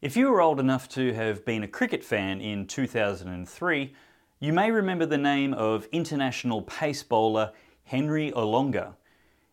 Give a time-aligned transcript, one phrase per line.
[0.00, 3.92] If you were old enough to have been a cricket fan in 2003,
[4.38, 7.50] you may remember the name of international pace bowler
[7.82, 8.94] Henry Olonga.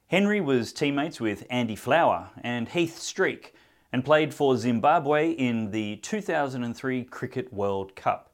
[0.05, 3.55] Henry was teammates with Andy Flower and Heath Streak
[3.91, 8.31] and played for Zimbabwe in the 2003 Cricket World Cup.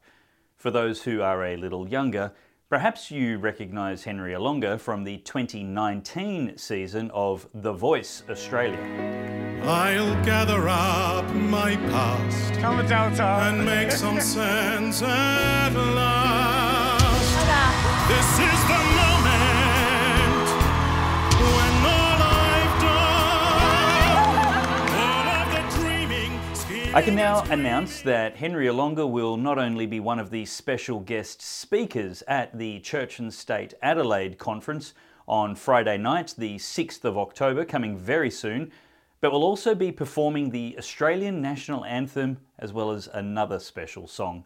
[0.58, 2.34] For those who are a little younger,
[2.68, 9.41] perhaps you recognise Henry Olonga from the 2019 season of The Voice Australia.
[9.64, 17.36] I'll gather up my past and make some sense at last.
[18.08, 20.48] This is the moment
[21.38, 24.10] when all I've done,
[24.98, 26.34] all of the dreaming.
[26.92, 30.98] I can now announce that Henry Olonga will not only be one of the special
[30.98, 34.92] guest speakers at the Church and State Adelaide conference
[35.28, 38.72] on Friday night, the 6th of October, coming very soon
[39.22, 44.44] but will also be performing the Australian National Anthem as well as another special song.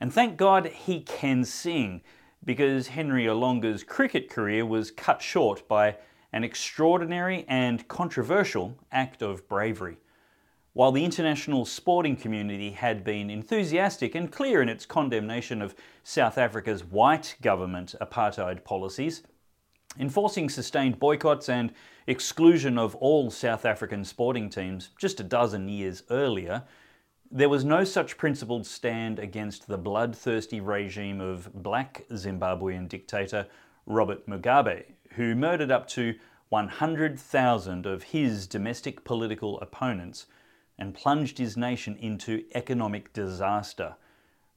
[0.00, 2.02] And thank God he can sing,
[2.44, 5.96] because Henry Olonga's cricket career was cut short by
[6.32, 9.96] an extraordinary and controversial act of bravery.
[10.72, 16.38] While the international sporting community had been enthusiastic and clear in its condemnation of South
[16.38, 19.22] Africa's white government apartheid policies,
[19.98, 21.72] enforcing sustained boycotts and
[22.06, 26.62] exclusion of all South African sporting teams just a dozen years earlier,
[27.30, 33.46] there was no such principled stand against the bloodthirsty regime of black Zimbabwean dictator
[33.84, 36.14] Robert Mugabe, who murdered up to
[36.50, 40.26] 100,000 of his domestic political opponents
[40.78, 43.96] and plunged his nation into economic disaster.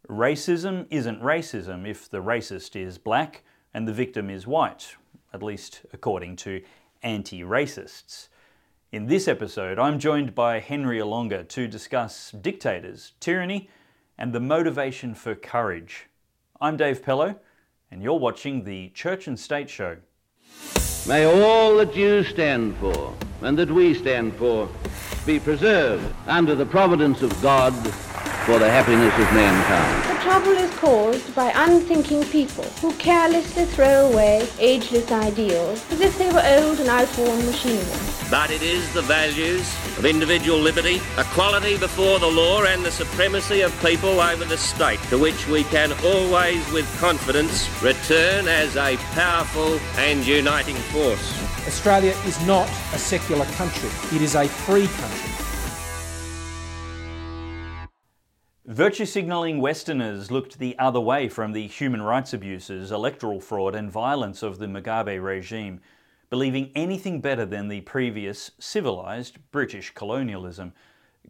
[0.07, 4.95] Racism isn't racism if the racist is black and the victim is white,
[5.33, 6.61] at least according to
[7.01, 8.27] anti racists.
[8.91, 13.69] In this episode, I'm joined by Henry Olonga to discuss dictators, tyranny,
[14.17, 16.07] and the motivation for courage.
[16.59, 17.35] I'm Dave Pellowe,
[17.91, 19.97] and you're watching the Church and State Show.
[21.07, 24.67] May all that you stand for and that we stand for
[25.25, 27.73] be preserved under the providence of God
[28.45, 30.08] for the happiness of mankind.
[30.29, 36.19] The trouble is caused by unthinking people who carelessly throw away ageless ideals as if
[36.19, 37.83] they were old and outworn machinery.
[38.29, 43.61] But it is the values of individual liberty, equality before the law, and the supremacy
[43.61, 48.97] of people over the state to which we can always, with confidence, return as a
[49.15, 51.41] powerful and uniting force.
[51.65, 55.28] Australia is not a secular country, it is a free country.
[58.69, 63.91] Virtue signalling Westerners looked the other way from the human rights abuses, electoral fraud, and
[63.91, 65.81] violence of the Mugabe regime,
[66.29, 70.71] believing anything better than the previous civilised British colonialism.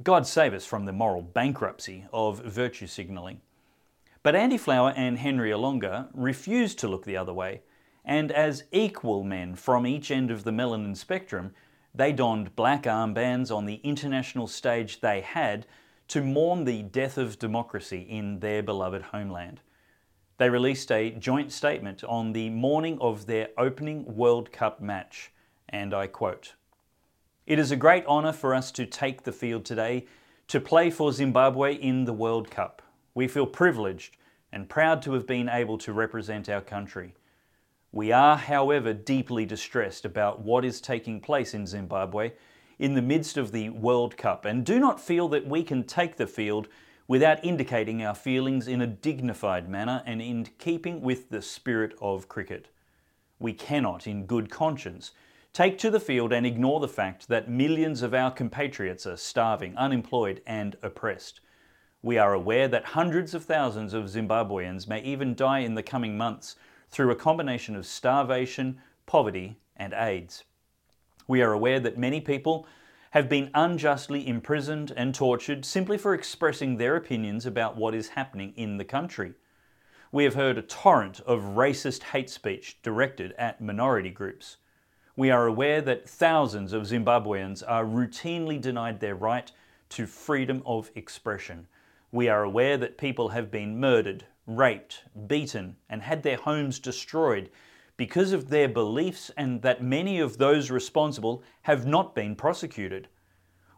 [0.03, 3.39] God save us from the moral bankruptcy of virtue signalling.
[4.21, 7.61] But Andy Flower and Henry Olonga refused to look the other way,
[8.03, 11.53] and as equal men from each end of the melanin spectrum,
[11.95, 15.65] they donned black armbands on the international stage they had
[16.09, 19.61] to mourn the death of democracy in their beloved homeland.
[20.37, 25.31] They released a joint statement on the morning of their opening World Cup match,
[25.69, 26.55] and I quote
[27.45, 30.07] It is a great honour for us to take the field today
[30.47, 32.81] to play for Zimbabwe in the World Cup.
[33.13, 34.17] We feel privileged
[34.51, 37.13] and proud to have been able to represent our country.
[37.91, 42.31] We are, however, deeply distressed about what is taking place in Zimbabwe
[42.79, 46.15] in the midst of the World Cup and do not feel that we can take
[46.15, 46.69] the field
[47.07, 52.29] without indicating our feelings in a dignified manner and in keeping with the spirit of
[52.29, 52.69] cricket.
[53.37, 55.11] We cannot, in good conscience,
[55.51, 59.75] take to the field and ignore the fact that millions of our compatriots are starving,
[59.75, 61.41] unemployed, and oppressed.
[62.01, 66.17] We are aware that hundreds of thousands of Zimbabweans may even die in the coming
[66.17, 66.55] months
[66.89, 70.45] through a combination of starvation, poverty, and AIDS.
[71.29, 72.65] We are aware that many people
[73.11, 78.51] have been unjustly imprisoned and tortured simply for expressing their opinions about what is happening
[78.55, 79.35] in the country.
[80.11, 84.57] We have heard a torrent of racist hate speech directed at minority groups.
[85.15, 89.51] We are aware that thousands of Zimbabweans are routinely denied their right
[89.89, 91.67] to freedom of expression.
[92.11, 97.51] We are aware that people have been murdered, raped, beaten, and had their homes destroyed
[97.99, 103.09] because of their beliefs and that many of those responsible have not been prosecuted.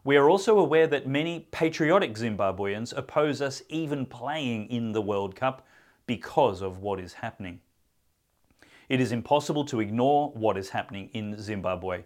[0.04, 5.34] We are also aware that many patriotic Zimbabweans oppose us even playing in the World
[5.34, 5.66] Cup
[6.06, 7.58] because of what is happening.
[8.88, 12.04] It is impossible to ignore what is happening in Zimbabwe.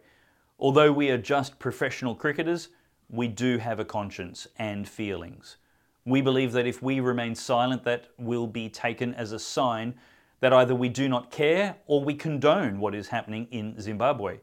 [0.58, 2.70] Although we are just professional cricketers,
[3.10, 5.58] we do have a conscience and feelings.
[6.06, 9.96] We believe that if we remain silent, that will be taken as a sign
[10.40, 14.38] that either we do not care or we condone what is happening in Zimbabwe.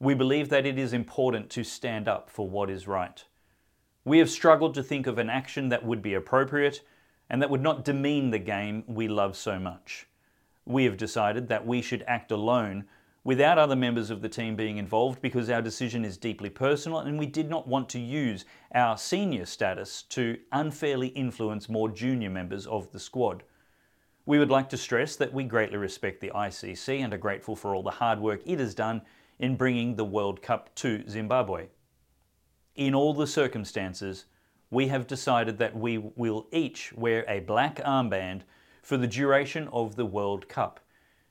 [0.00, 3.24] We believe that it is important to stand up for what is right.
[4.04, 6.82] We have struggled to think of an action that would be appropriate
[7.28, 10.06] and that would not demean the game we love so much.
[10.64, 12.84] We have decided that we should act alone
[13.24, 17.18] without other members of the team being involved because our decision is deeply personal and
[17.18, 22.66] we did not want to use our senior status to unfairly influence more junior members
[22.66, 23.42] of the squad.
[24.28, 27.74] We would like to stress that we greatly respect the ICC and are grateful for
[27.74, 29.00] all the hard work it has done
[29.38, 31.68] in bringing the World Cup to Zimbabwe.
[32.74, 34.26] In all the circumstances,
[34.70, 38.42] we have decided that we will each wear a black armband
[38.82, 40.80] for the duration of the World Cup.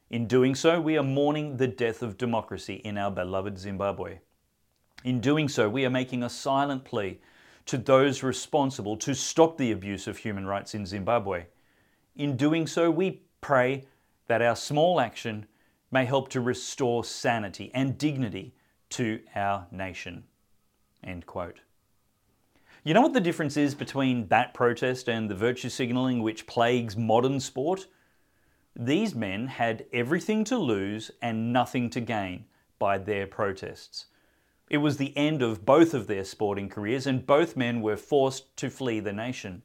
[0.09, 4.21] In doing so, we are mourning the death of democracy in our beloved Zimbabwe.
[5.03, 7.19] In doing so, we are making a silent plea
[7.67, 11.45] to those responsible to stop the abuse of human rights in Zimbabwe.
[12.17, 13.85] In doing so, we pray
[14.25, 15.45] that our small action
[15.91, 18.55] may help to restore sanity and dignity
[18.89, 20.23] to our nation.
[21.03, 21.59] End quote.
[22.83, 26.97] You know what the difference is between that protest and the virtue signalling which plagues
[26.97, 27.85] modern sport?
[28.75, 32.45] These men had everything to lose and nothing to gain
[32.79, 34.05] by their protests.
[34.69, 38.55] It was the end of both of their sporting careers, and both men were forced
[38.57, 39.61] to flee the nation.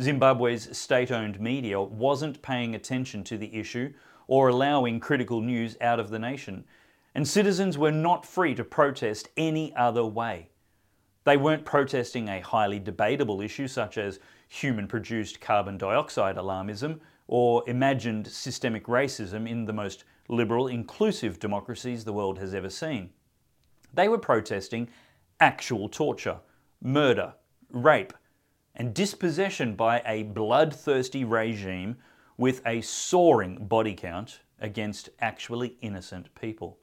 [0.00, 3.92] Zimbabwe's state owned media wasn't paying attention to the issue
[4.26, 6.64] or allowing critical news out of the nation,
[7.14, 10.48] and citizens were not free to protest any other way.
[11.24, 17.62] They weren't protesting a highly debatable issue such as human produced carbon dioxide alarmism or
[17.68, 23.10] imagined systemic racism in the most liberal, inclusive democracies the world has ever seen.
[23.92, 24.88] They were protesting
[25.40, 26.38] actual torture,
[26.80, 27.34] murder,
[27.70, 28.12] rape,
[28.80, 31.94] and dispossession by a bloodthirsty regime
[32.38, 36.78] with a soaring body count against actually innocent people.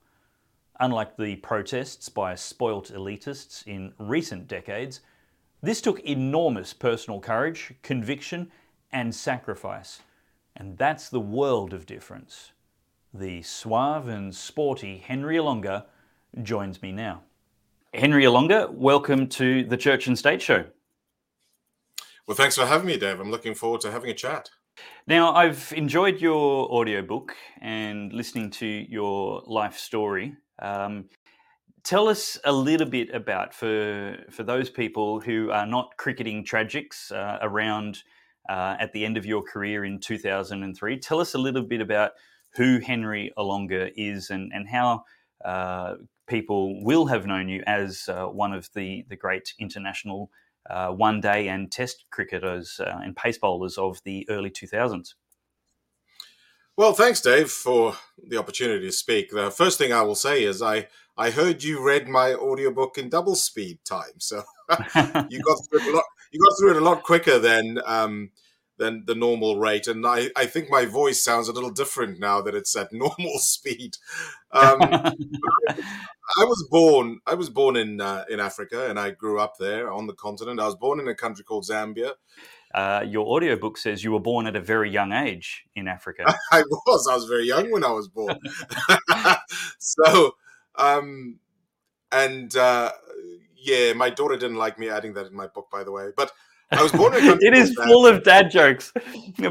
[0.80, 5.00] Unlike the protests by spoilt elitists in recent decades,
[5.64, 8.52] this took enormous personal courage, conviction,
[8.92, 10.02] and sacrifice.
[10.56, 12.52] And that's the world of difference.
[13.12, 15.86] The suave and sporty Henry Olonga
[16.44, 17.24] joins me now.
[17.92, 20.66] Henry Olonga, welcome to the Church and State Show.
[22.28, 23.22] Well, thanks for having me, Dave.
[23.22, 24.50] I'm looking forward to having a chat.
[25.08, 30.36] Now, I've enjoyed your audiobook and listening to your life story.
[30.62, 31.06] Um,
[31.86, 37.14] tell us a little bit about for for those people who are not cricketing tragics
[37.14, 38.04] uh, around
[38.50, 41.00] uh, at the end of your career in 2003.
[41.00, 42.12] Tell us a little bit about
[42.56, 45.04] who Henry Olonga is and, and how
[45.46, 45.96] uh,
[46.28, 50.30] people will have known you as uh, one of the, the great international
[50.70, 55.14] uh, one day and test cricketers uh, and pace bowlers of the early 2000s.
[56.78, 59.32] Well, thanks, Dave, for the opportunity to speak.
[59.32, 60.88] The first thing I will say is I,
[61.18, 64.20] I heard you read my audiobook in double speed time.
[64.20, 64.44] So
[65.30, 66.04] you got through a lot.
[66.32, 68.30] You got through it a lot quicker than um,
[68.78, 72.42] than the normal rate, and I, I think my voice sounds a little different now
[72.42, 73.98] that it's at normal speed.
[74.52, 77.20] Um, I was born.
[77.26, 80.60] I was born in uh, in Africa, and I grew up there on the continent.
[80.60, 82.14] I was born in a country called Zambia.
[82.74, 86.26] Uh, your audiobook says you were born at a very young age in Africa.
[86.52, 87.08] I was.
[87.10, 88.38] I was very young when I was born.
[89.80, 90.36] so,
[90.76, 91.40] um,
[92.12, 92.92] and uh,
[93.56, 96.12] yeah, my daughter didn't like me adding that in my book, by the way.
[96.16, 96.32] But
[96.72, 98.92] I was born in It is full of dad jokes.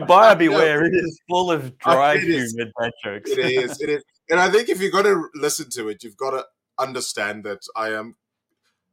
[0.07, 3.31] Buyer beware, it is full of dry humor dad jokes.
[3.31, 3.81] It is.
[3.81, 4.05] It is.
[4.29, 6.45] And I think if you're going to listen to it, you've got to
[6.79, 8.17] understand that I am,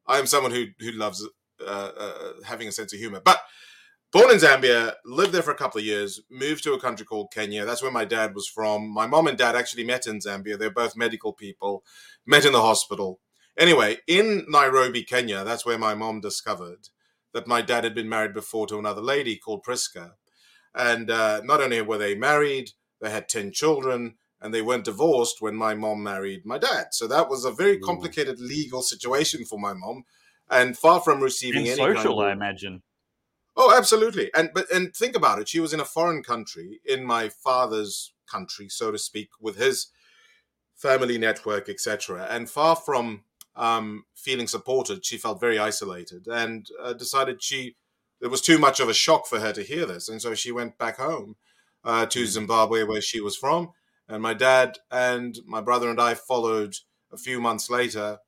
[0.08, 1.28] I am someone who who loves
[1.66, 3.22] uh, uh, having a sense of humor.
[3.24, 3.40] But
[4.12, 7.34] born in Zambia, lived there for a couple of years, moved to a country called
[7.34, 7.66] Kenya.
[7.66, 8.88] That's where my dad was from.
[8.90, 10.58] My mom and dad actually met in Zambia.
[10.58, 11.84] They're both medical people,
[12.26, 13.20] met in the hospital.
[13.58, 16.90] Anyway, in Nairobi, Kenya, that's where my mom discovered
[17.34, 20.12] that my dad had been married before to another lady called Priska.
[20.76, 22.72] And uh, not only were they married,
[23.02, 26.88] they had 10 children, and they weren't divorced when my mom married my dad.
[26.92, 30.04] So that was a very complicated legal situation for my mom.
[30.50, 32.84] And far from receiving and any social, kind of, I imagine.
[33.56, 34.30] Oh, absolutely.
[34.36, 35.48] And but and think about it.
[35.48, 39.88] She was in a foreign country, in my father's country, so to speak, with his
[40.76, 42.28] family network, etc.
[42.30, 43.24] And far from
[43.56, 47.76] um, feeling supported, she felt very isolated and uh, decided she
[48.22, 50.52] it was too much of a shock for her to hear this, and so she
[50.52, 51.36] went back home
[51.84, 53.74] uh, to Zimbabwe, where she was from.
[54.08, 56.76] And my dad and my brother and I followed
[57.12, 58.20] a few months later.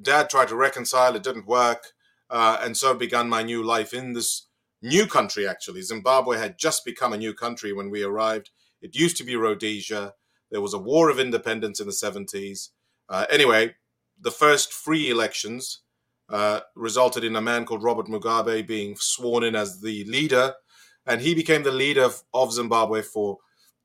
[0.00, 1.92] Dad tried to reconcile; it didn't work.
[2.30, 4.48] uh, and so began my new life in this
[4.82, 5.46] new country.
[5.46, 8.50] Actually, Zimbabwe had just become a new country when we arrived.
[8.82, 10.14] It used to be Rhodesia.
[10.50, 12.68] There was a war of independence in the 70s.
[13.08, 13.74] Uh, anyway,
[14.20, 15.80] the first free elections
[16.28, 20.54] uh, resulted in a man called Robert Mugabe being sworn in as the leader,
[21.06, 23.38] and he became the leader of, Zimbabwe for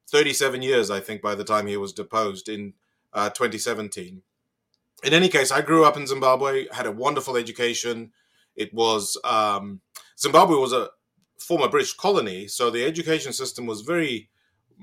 [0.10, 2.74] 37 years, I think, by the time he was deposed in
[3.14, 4.22] uh, 2017.
[5.04, 8.12] In any case, I grew up in Zimbabwe, had a wonderful education.
[8.56, 9.82] It was um,
[10.20, 10.90] Zimbabwe was a
[11.40, 14.30] former British colony, so the education system was very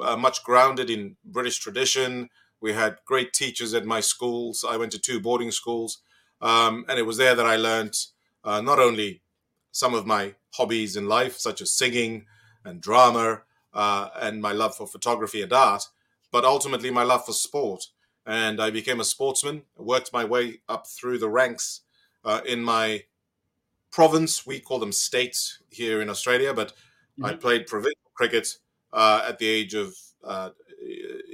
[0.01, 2.29] uh, much grounded in British tradition.
[2.61, 4.65] We had great teachers at my schools.
[4.69, 5.99] I went to two boarding schools,
[6.41, 7.97] um, and it was there that I learned
[8.45, 9.23] uh, not only
[9.73, 12.27] some of my hobbies in life, such as singing
[12.65, 15.85] and drama, uh, and my love for photography and art,
[16.33, 17.87] but ultimately my love for sport.
[18.27, 21.81] And I became a sportsman, worked my way up through the ranks
[22.25, 23.05] uh, in my
[23.91, 24.47] province.
[24.47, 27.25] We call them states here in Australia, but mm-hmm.
[27.25, 28.57] I played provincial cricket
[28.93, 30.51] uh, at the age of uh,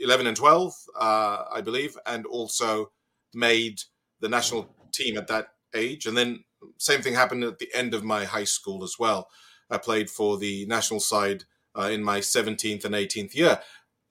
[0.03, 2.93] 11 and 12, uh, I believe, and also
[3.35, 3.81] made
[4.21, 6.07] the national team at that age.
[6.07, 6.45] And then
[6.79, 9.29] same thing happened at the end of my high school as well.
[9.71, 11.45] I played for the national side
[11.77, 13.61] uh, in my 17th and 18th year.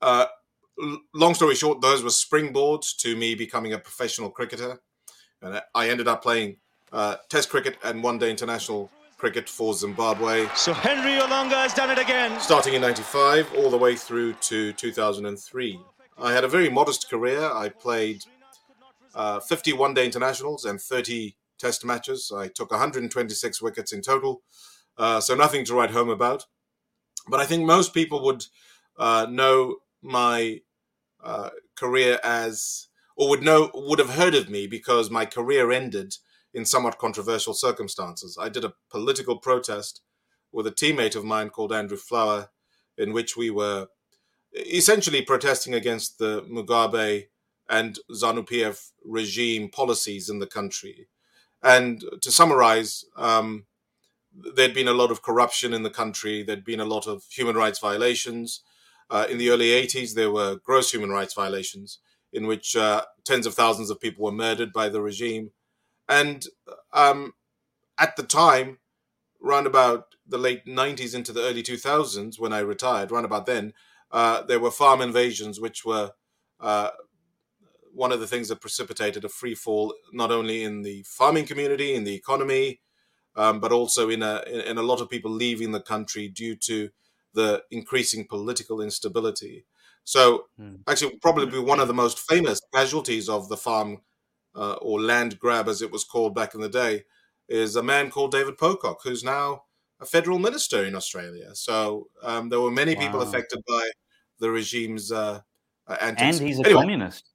[0.00, 0.26] Uh,
[1.14, 4.80] long story short, those were springboards to me becoming a professional cricketer.
[5.42, 6.56] And I ended up playing
[6.92, 10.46] uh, Test cricket and one day international cricket for Zimbabwe.
[10.54, 12.38] So Henry Olonga has done it again.
[12.40, 15.80] Starting in 95 all the way through to 2003.
[16.18, 17.50] I had a very modest career.
[17.50, 18.24] I played
[19.14, 22.30] uh, 50 one day internationals and 30 test matches.
[22.34, 24.42] I took 126 wickets in total.
[24.98, 26.46] Uh, so nothing to write home about.
[27.28, 28.44] But I think most people would
[28.98, 30.60] uh, know my
[31.22, 36.14] uh, career as, or would know, would have heard of me because my career ended
[36.56, 38.38] in somewhat controversial circumstances.
[38.40, 40.00] I did a political protest
[40.52, 42.48] with a teammate of mine called Andrew Flower,
[42.96, 43.88] in which we were
[44.54, 47.26] essentially protesting against the Mugabe
[47.68, 51.08] and ZANU PF regime policies in the country.
[51.62, 53.66] And to summarize, um,
[54.54, 56.42] there'd been a lot of corruption in the country.
[56.42, 58.62] There'd been a lot of human rights violations.
[59.10, 61.98] Uh, in the early 80s, there were gross human rights violations
[62.32, 65.50] in which uh, tens of thousands of people were murdered by the regime.
[66.08, 66.46] And
[66.92, 67.32] um,
[67.98, 68.78] at the time,
[69.44, 73.72] around about the late 90s into the early 2000s, when I retired, around about then,
[74.10, 76.12] uh, there were farm invasions, which were
[76.60, 76.90] uh,
[77.92, 81.94] one of the things that precipitated a free fall, not only in the farming community,
[81.94, 82.80] in the economy,
[83.36, 86.90] um, but also in a in a lot of people leaving the country due to
[87.34, 89.64] the increasing political instability.
[90.04, 90.78] So, mm.
[90.86, 94.02] actually, probably one of the most famous casualties of the farm
[94.56, 97.04] uh, or land grab, as it was called back in the day,
[97.48, 99.64] is a man called David Pocock, who's now
[100.00, 101.54] a federal minister in Australia.
[101.54, 103.00] So um, there were many wow.
[103.00, 103.88] people affected by
[104.38, 105.40] the regime's uh,
[106.00, 106.38] antics.
[106.38, 107.30] And he's a anyway, communist.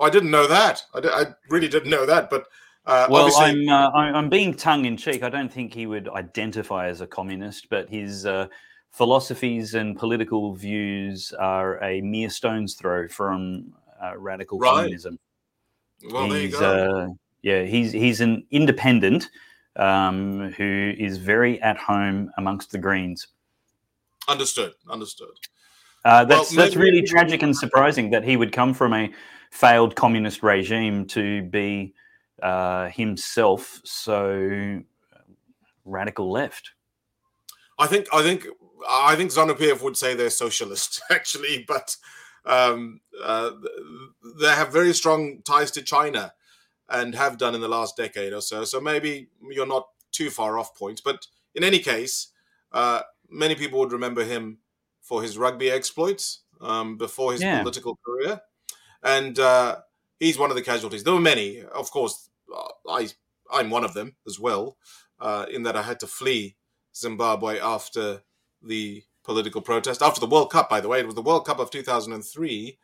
[0.00, 0.82] I didn't know that.
[0.94, 2.46] I, I really didn't know that, but
[2.86, 5.22] uh, well, I'm uh, I'm being tongue in cheek.
[5.22, 8.48] I don't think he would identify as a communist, but his uh,
[8.90, 13.72] philosophies and political views are a mere stone's throw from
[14.02, 14.70] uh, radical right.
[14.70, 15.18] communism.
[16.10, 16.98] Well, he's, there you go.
[16.98, 17.06] Uh,
[17.42, 19.30] yeah, he's he's an independent
[19.76, 23.28] um, who is very at home amongst the Greens.
[24.28, 24.72] Understood.
[24.88, 25.28] Understood.
[26.04, 29.10] Uh, that's well, that's really tragic and surprising that he would come from a
[29.50, 31.94] failed communist regime to be
[32.42, 34.80] uh, himself so
[35.84, 36.72] radical left.
[37.78, 38.46] I think I think
[38.88, 41.96] I think ZANU-PF would say they're socialist actually, but
[42.46, 43.50] um, uh,
[44.40, 46.32] they have very strong ties to China
[46.88, 48.64] and have done in the last decade or so.
[48.64, 51.02] So maybe you're not too far off point.
[51.04, 52.28] But in any case,
[52.72, 54.58] uh, many people would remember him
[55.00, 57.60] for his rugby exploits um, before his yeah.
[57.60, 58.40] political career,
[59.02, 59.76] and uh,
[60.18, 61.04] he's one of the casualties.
[61.04, 62.30] There were many, of course.
[62.88, 63.08] I
[63.52, 64.76] I'm one of them as well,
[65.20, 66.56] uh, in that I had to flee
[66.96, 68.22] Zimbabwe after
[68.62, 70.68] the political protest after the World Cup.
[70.68, 72.78] By the way, it was the World Cup of 2003,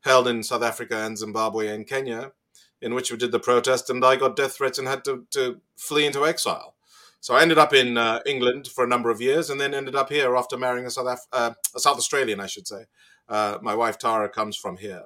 [0.00, 2.32] held in South Africa and Zimbabwe and Kenya,
[2.80, 5.60] in which we did the protest, and I got death threats and had to, to
[5.76, 6.74] flee into exile.
[7.20, 9.94] So I ended up in uh, England for a number of years, and then ended
[9.94, 12.86] up here after marrying a South Af- uh, a South Australian, I should say.
[13.28, 15.04] Uh, my wife Tara comes from here.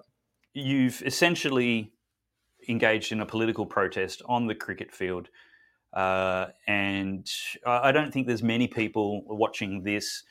[0.54, 1.92] You've essentially
[2.68, 5.28] engaged in a political protest on the cricket field.
[5.92, 7.30] Uh, and
[7.66, 10.24] I don't think there's many people watching this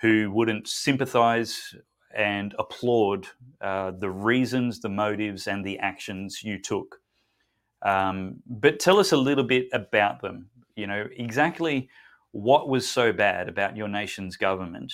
[0.00, 1.74] who wouldn't sympathize
[2.14, 3.26] and applaud
[3.60, 6.96] uh, the reasons, the motives, and the actions you took.
[7.82, 10.50] Um, but tell us a little bit about them.
[10.76, 11.88] You know, exactly
[12.32, 14.92] what was so bad about your nation's government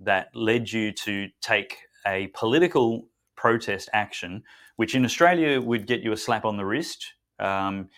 [0.00, 1.76] that led you to take
[2.06, 4.42] a political protest action,
[4.76, 7.88] which in Australia would get you a slap on the wrist, um,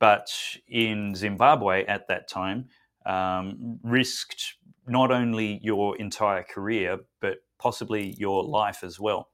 [0.00, 0.28] but
[0.68, 2.68] in Zimbabwe at that time
[3.06, 4.54] um, risked
[4.88, 9.28] not only your entire career, but possibly your life as well.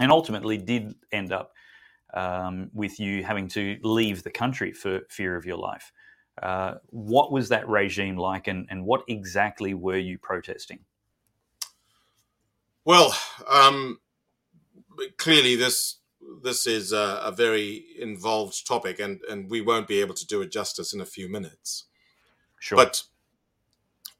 [0.00, 1.52] And ultimately did end up
[2.14, 5.92] um, with you having to leave the country for fear of your life.
[6.42, 10.78] Uh, what was that regime like, and, and what exactly were you protesting?
[12.84, 13.14] Well,
[13.50, 13.98] um,
[15.16, 15.96] clearly this
[16.42, 20.40] this is a, a, very involved topic, and and we won't be able to do
[20.40, 21.86] it justice in a few minutes.
[22.60, 22.76] Sure.
[22.76, 23.02] But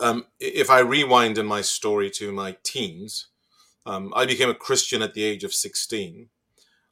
[0.00, 3.28] um, if I rewind in my story to my teens,
[3.86, 6.28] um, I became a Christian at the age of sixteen,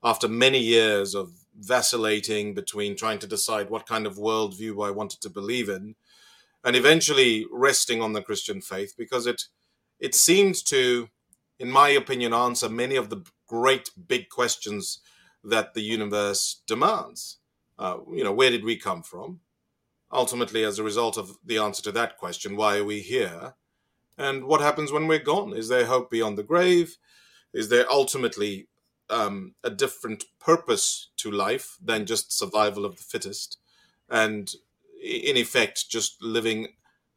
[0.03, 5.21] after many years of vacillating between trying to decide what kind of worldview I wanted
[5.23, 5.95] to believe in,
[6.65, 9.43] and eventually resting on the Christian faith because it
[9.99, 11.09] it seemed to,
[11.59, 15.01] in my opinion, answer many of the great big questions
[15.45, 17.39] that the universe demands.
[17.79, 19.41] Uh, you know, where did we come from?
[20.13, 23.55] Ultimately, as a result of the answer to that question, why are we here?
[24.17, 25.55] And what happens when we're gone?
[25.55, 26.97] Is there hope beyond the grave?
[27.53, 28.69] Is there ultimately
[29.11, 33.59] um, a different purpose to life than just survival of the fittest,
[34.09, 34.53] and
[35.03, 36.69] in effect, just living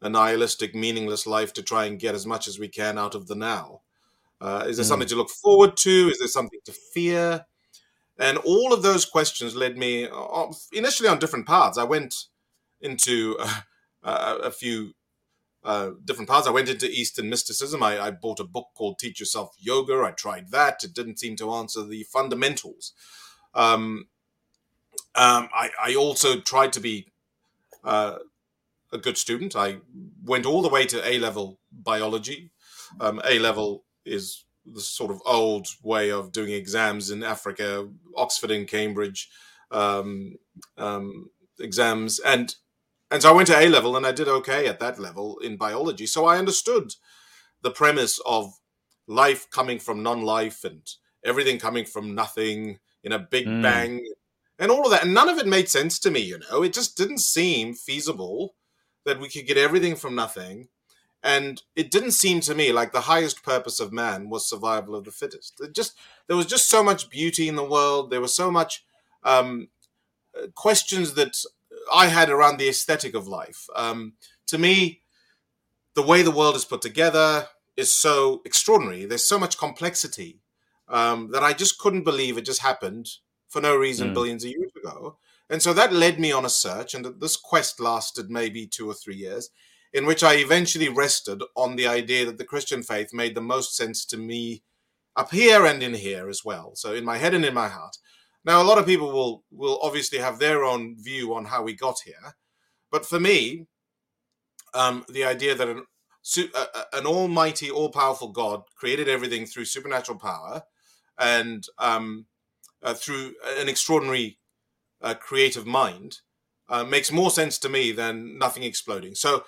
[0.01, 3.27] a nihilistic, meaningless life to try and get as much as we can out of
[3.27, 3.81] the now.
[4.41, 4.87] Uh, is there mm.
[4.87, 6.09] something to look forward to?
[6.11, 7.45] Is there something to fear?
[8.17, 11.77] And all of those questions led me uh, initially on different paths.
[11.77, 12.15] I went
[12.81, 13.37] into
[14.03, 14.93] uh, a few
[15.63, 16.47] uh, different paths.
[16.47, 17.83] I went into Eastern mysticism.
[17.83, 20.03] I, I, bought a book called Teach Yourself Yoga.
[20.05, 20.83] I tried that.
[20.83, 22.93] It didn't seem to answer the fundamentals.
[23.53, 24.07] Um,
[25.15, 27.11] um, I, I, also tried to be
[27.83, 28.19] uh,
[28.93, 29.55] a good student.
[29.55, 29.77] I
[30.23, 32.51] went all the way to A level biology.
[32.99, 38.51] Um, a level is the sort of old way of doing exams in Africa, Oxford
[38.51, 39.29] and Cambridge
[39.71, 40.35] um,
[40.77, 42.55] um, exams, and
[43.11, 45.57] and so I went to A level and I did okay at that level in
[45.57, 46.05] biology.
[46.05, 46.93] So I understood
[47.61, 48.53] the premise of
[49.07, 50.87] life coming from non-life and
[51.25, 53.61] everything coming from nothing in a big mm.
[53.61, 54.05] bang
[54.59, 55.03] and all of that.
[55.03, 56.61] And none of it made sense to me, you know.
[56.61, 58.55] It just didn't seem feasible
[59.05, 60.67] that we could get everything from nothing.
[61.23, 65.03] And it didn't seem to me like the highest purpose of man was survival of
[65.03, 65.59] the fittest.
[65.59, 68.09] It just there was just so much beauty in the world.
[68.09, 68.85] There was so much
[69.23, 69.67] um,
[70.55, 71.35] questions that
[71.91, 73.67] I had around the aesthetic of life.
[73.75, 74.13] Um,
[74.47, 75.01] to me,
[75.95, 79.05] the way the world is put together is so extraordinary.
[79.05, 80.39] There's so much complexity
[80.87, 83.07] um, that I just couldn't believe it just happened
[83.47, 84.13] for no reason mm.
[84.13, 85.17] billions of years ago.
[85.49, 88.93] And so that led me on a search, and this quest lasted maybe two or
[88.93, 89.49] three years,
[89.91, 93.75] in which I eventually rested on the idea that the Christian faith made the most
[93.75, 94.63] sense to me
[95.15, 96.75] up here and in here as well.
[96.75, 97.97] So in my head and in my heart.
[98.49, 101.75] Now, a lot of people will will obviously have their own view on how we
[101.75, 102.33] got here,
[102.89, 103.67] but for me,
[104.73, 105.85] um, the idea that an,
[106.93, 110.63] an almighty, all powerful God created everything through supernatural power
[111.19, 112.25] and um,
[112.81, 114.39] uh, through an extraordinary
[115.03, 116.17] uh, creative mind
[116.69, 119.13] uh, makes more sense to me than nothing exploding.
[119.13, 119.43] So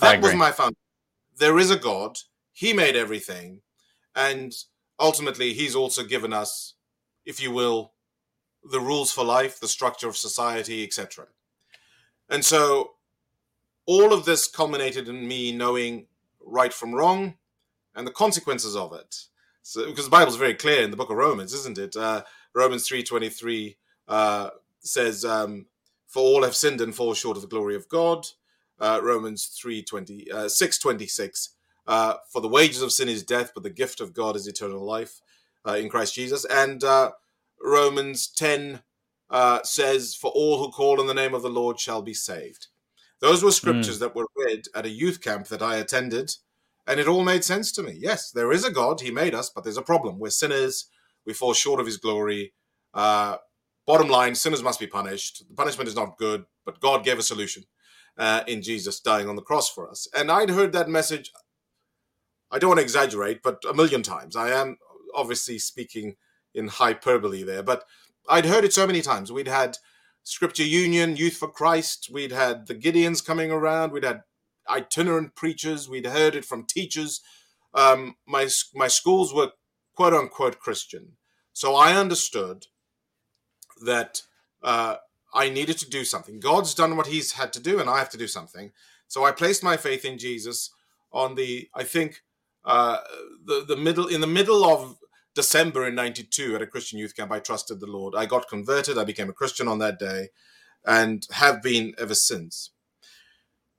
[0.00, 0.78] that was my foundation.
[1.36, 2.16] There is a God.
[2.54, 3.60] He made everything,
[4.16, 4.54] and
[4.98, 6.76] ultimately, He's also given us,
[7.26, 7.91] if you will,
[8.70, 11.26] the rules for life, the structure of society, etc.
[12.28, 12.92] And so
[13.86, 16.06] all of this culminated in me knowing
[16.44, 17.34] right from wrong
[17.94, 19.24] and the consequences of it.
[19.62, 21.96] So, because the Bible is very clear in the book of Romans, isn't it?
[21.96, 22.22] Uh,
[22.54, 23.76] Romans 3.23
[24.08, 25.66] uh, says, um,
[26.08, 28.26] for all have sinned and fall short of the glory of God.
[28.78, 31.50] Uh, Romans 3.20, uh, 6.26,
[31.86, 34.84] uh, for the wages of sin is death, but the gift of God is eternal
[34.84, 35.20] life
[35.66, 36.44] uh, in Christ Jesus.
[36.44, 37.12] And uh,
[37.62, 38.82] Romans 10
[39.30, 42.68] uh, says, For all who call on the name of the Lord shall be saved.
[43.20, 44.00] Those were scriptures mm.
[44.00, 46.32] that were read at a youth camp that I attended,
[46.86, 47.96] and it all made sense to me.
[47.96, 50.18] Yes, there is a God, He made us, but there's a problem.
[50.18, 50.86] We're sinners,
[51.24, 52.52] we fall short of His glory.
[52.92, 53.36] Uh,
[53.86, 55.44] bottom line, sinners must be punished.
[55.48, 57.64] The punishment is not good, but God gave a solution
[58.18, 60.08] uh, in Jesus dying on the cross for us.
[60.14, 61.32] And I'd heard that message,
[62.50, 64.36] I don't want to exaggerate, but a million times.
[64.36, 64.78] I am
[65.14, 66.16] obviously speaking
[66.54, 67.84] in hyperbole there, but
[68.28, 69.32] I'd heard it so many times.
[69.32, 69.78] We'd had
[70.22, 74.22] Scripture Union, Youth for Christ, we'd had the Gideons coming around, we'd had
[74.70, 77.20] itinerant preachers, we'd heard it from teachers.
[77.74, 79.52] Um, my my schools were
[79.94, 81.16] quote unquote Christian,
[81.52, 82.66] so I understood
[83.84, 84.22] that
[84.62, 84.96] uh,
[85.34, 86.38] I needed to do something.
[86.38, 88.72] God's done what He's had to do, and I have to do something.
[89.08, 90.70] So I placed my faith in Jesus
[91.12, 92.22] on the, I think,
[92.64, 92.98] uh,
[93.44, 94.98] the the middle in the middle of
[95.34, 97.32] December in '92 at a Christian youth camp.
[97.32, 98.14] I trusted the Lord.
[98.14, 98.98] I got converted.
[98.98, 100.28] I became a Christian on that day,
[100.84, 102.70] and have been ever since.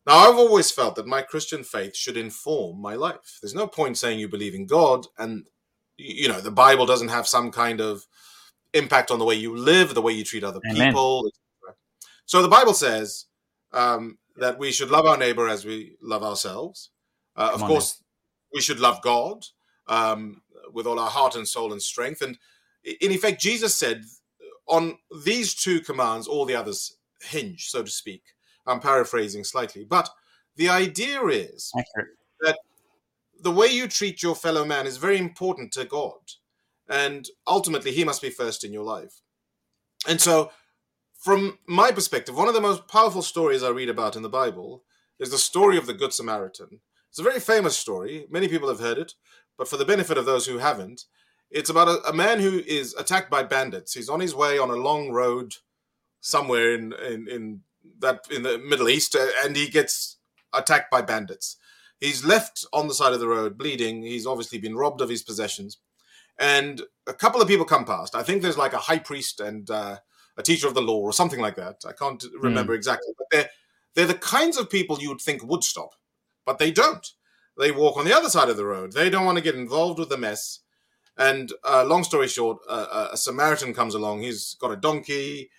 [0.05, 3.39] Now, I've always felt that my Christian faith should inform my life.
[3.41, 5.45] There's no point saying you believe in God and
[5.97, 8.05] you know the Bible doesn't have some kind of
[8.73, 10.91] impact on the way you live, the way you treat other Amen.
[10.91, 11.29] people.
[12.25, 13.25] So the Bible says
[13.71, 16.89] um, that we should love our neighbor as we love ourselves.
[17.35, 18.03] Uh, of on course,
[18.53, 19.45] we should love God
[19.87, 22.21] um, with all our heart and soul and strength.
[22.21, 22.37] And
[22.83, 24.03] in effect, Jesus said,
[24.67, 28.23] on these two commands, all the others hinge, so to speak.
[28.65, 30.09] I'm paraphrasing slightly, but
[30.55, 31.71] the idea is
[32.41, 32.57] that
[33.41, 36.19] the way you treat your fellow man is very important to God.
[36.89, 39.21] And ultimately, he must be first in your life.
[40.07, 40.51] And so,
[41.17, 44.83] from my perspective, one of the most powerful stories I read about in the Bible
[45.19, 46.81] is the story of the Good Samaritan.
[47.09, 48.25] It's a very famous story.
[48.29, 49.13] Many people have heard it,
[49.57, 51.05] but for the benefit of those who haven't,
[51.51, 53.93] it's about a, a man who is attacked by bandits.
[53.93, 55.55] He's on his way on a long road
[56.21, 57.61] somewhere in, in, in
[57.99, 60.17] that in the Middle East, uh, and he gets
[60.53, 61.57] attacked by bandits.
[61.99, 64.01] He's left on the side of the road bleeding.
[64.01, 65.77] He's obviously been robbed of his possessions.
[66.39, 68.15] And a couple of people come past.
[68.15, 69.97] I think there's like a high priest and uh,
[70.35, 71.83] a teacher of the law or something like that.
[71.87, 73.13] I can't remember exactly.
[73.17, 73.49] But they're,
[73.93, 75.91] they're the kinds of people you would think would stop,
[76.45, 77.07] but they don't.
[77.57, 78.93] They walk on the other side of the road.
[78.93, 80.59] They don't want to get involved with the mess.
[81.17, 84.21] And uh, long story short, uh, a Samaritan comes along.
[84.21, 85.51] He's got a donkey.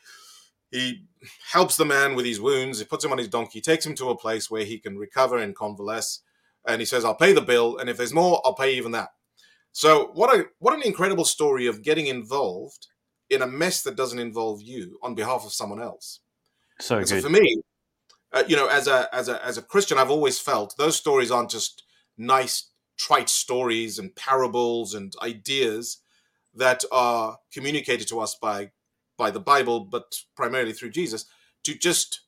[0.70, 1.04] He
[1.52, 2.80] helps the man with his wounds.
[2.80, 5.38] He puts him on his donkey, takes him to a place where he can recover
[5.38, 6.20] and convalesce.
[6.66, 9.10] And he says, "I'll pay the bill, and if there's more, I'll pay even that."
[9.70, 12.88] So what a what an incredible story of getting involved
[13.30, 16.20] in a mess that doesn't involve you on behalf of someone else.
[16.80, 17.22] So so good.
[17.22, 17.62] for me,
[18.32, 21.30] uh, you know, as a as a as a Christian, I've always felt those stories
[21.30, 21.83] aren't just
[22.16, 25.98] nice trite stories and parables and ideas
[26.54, 28.70] that are communicated to us by
[29.16, 31.26] by the Bible, but primarily through Jesus,
[31.62, 32.22] to just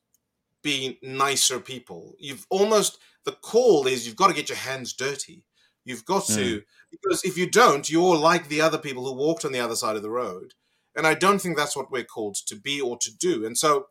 [0.63, 2.15] be nicer people.
[2.17, 5.43] You've almost the call is you've got to get your hands dirty.
[5.83, 9.51] You've got to because if you don't, you're like the other people who walked on
[9.51, 10.53] the other side of the road.
[10.95, 13.45] And I don't think that's what we're called to be or to do.
[13.45, 13.87] And so,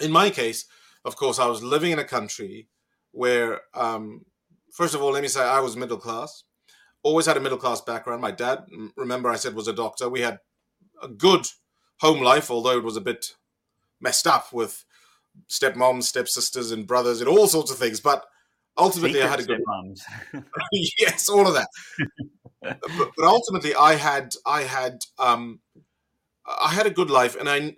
[0.00, 0.66] in my case,
[1.04, 2.68] of course, I was living in a country
[3.10, 4.24] where, um,
[4.72, 6.44] first of all, let me say I was middle class.
[7.04, 8.20] Always had a middle class background.
[8.20, 8.64] My dad,
[8.96, 10.08] remember, I said was a doctor.
[10.08, 10.38] We had
[11.02, 11.46] a good
[12.00, 13.36] home life, although it was a bit
[14.00, 14.84] messed up with
[15.48, 18.00] stepmoms, stepsisters, and brothers, and all sorts of things.
[18.00, 18.24] But
[18.76, 20.44] ultimately, I had a good Stepmoms.
[20.98, 21.68] yes, all of that.
[22.62, 22.80] but,
[23.16, 25.60] but ultimately, I had I had um,
[26.46, 27.76] I had a good life, and I,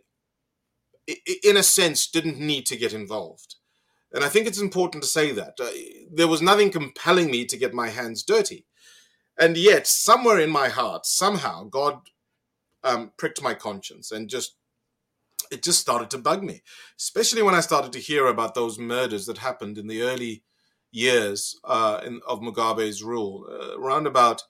[1.43, 3.57] in a sense, didn't need to get involved.
[4.15, 5.69] And I think it's important to say that uh,
[6.11, 8.65] there was nothing compelling me to get my hands dirty,
[9.39, 11.99] and yet somewhere in my heart, somehow, God
[12.85, 14.57] um, pricked my conscience and just
[15.51, 16.63] it just started to bug me,
[16.99, 20.43] especially when I started to hear about those murders that happened in the early
[20.91, 24.43] years uh, in, of Mugabe's rule, uh, around about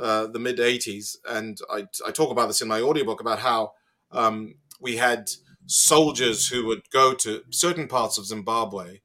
[0.00, 1.16] uh, the mid 80s.
[1.28, 3.72] And I, I talk about this in my audiobook about how
[4.10, 5.30] um, we had
[5.66, 9.00] soldiers who would go to certain parts of Zimbabwe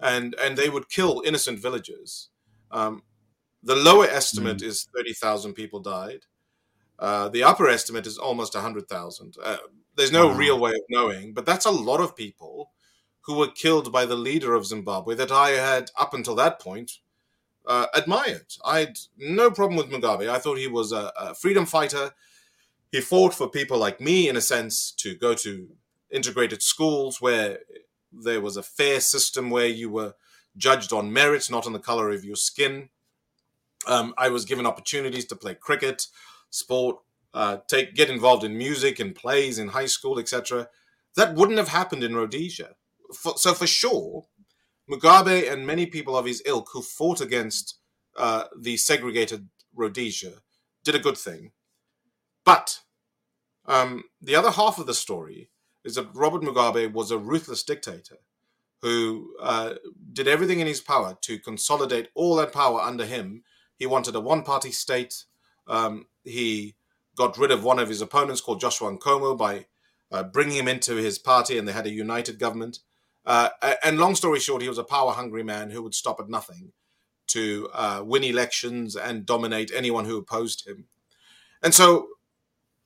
[0.00, 2.30] and, and they would kill innocent villagers.
[2.70, 3.02] Um,
[3.62, 6.20] the lower estimate is 30,000 people died.
[6.98, 9.36] Uh, the upper estimate is almost 100,000.
[9.42, 9.56] Uh,
[9.96, 10.34] there's no Wow.
[10.34, 12.72] real way of knowing, but that's a lot of people
[13.22, 16.92] who were killed by the leader of Zimbabwe that I had, up until that point,
[17.66, 18.46] uh, admired.
[18.64, 20.28] I had no problem with Mugabe.
[20.28, 22.12] I thought he was a, a freedom fighter.
[22.92, 25.68] He fought for people like me, in a sense, to go to
[26.10, 27.58] integrated schools where
[28.12, 30.14] there was a fair system where you were
[30.56, 32.90] judged on merit, not on the color of your skin.
[33.86, 36.06] Um, I was given opportunities to play cricket,
[36.50, 36.96] sport,
[37.34, 40.68] uh, take get involved in music and plays in high school, etc.
[41.16, 42.76] That wouldn't have happened in Rhodesia.
[43.12, 44.26] For, so for sure,
[44.90, 47.78] Mugabe and many people of his ilk who fought against
[48.16, 50.34] uh, the segregated Rhodesia
[50.84, 51.50] did a good thing.
[52.44, 52.80] But
[53.66, 55.50] um, the other half of the story
[55.84, 58.18] is that Robert Mugabe was a ruthless dictator
[58.80, 59.74] who uh,
[60.12, 63.42] did everything in his power to consolidate all that power under him.
[63.78, 65.24] He wanted a one party state.
[65.66, 66.74] Um, he
[67.16, 69.66] got rid of one of his opponents called Joshua Nkomo by
[70.12, 72.80] uh, bringing him into his party, and they had a united government.
[73.24, 73.48] Uh,
[73.82, 76.72] and long story short, he was a power hungry man who would stop at nothing
[77.28, 80.84] to uh, win elections and dominate anyone who opposed him.
[81.62, 82.08] And so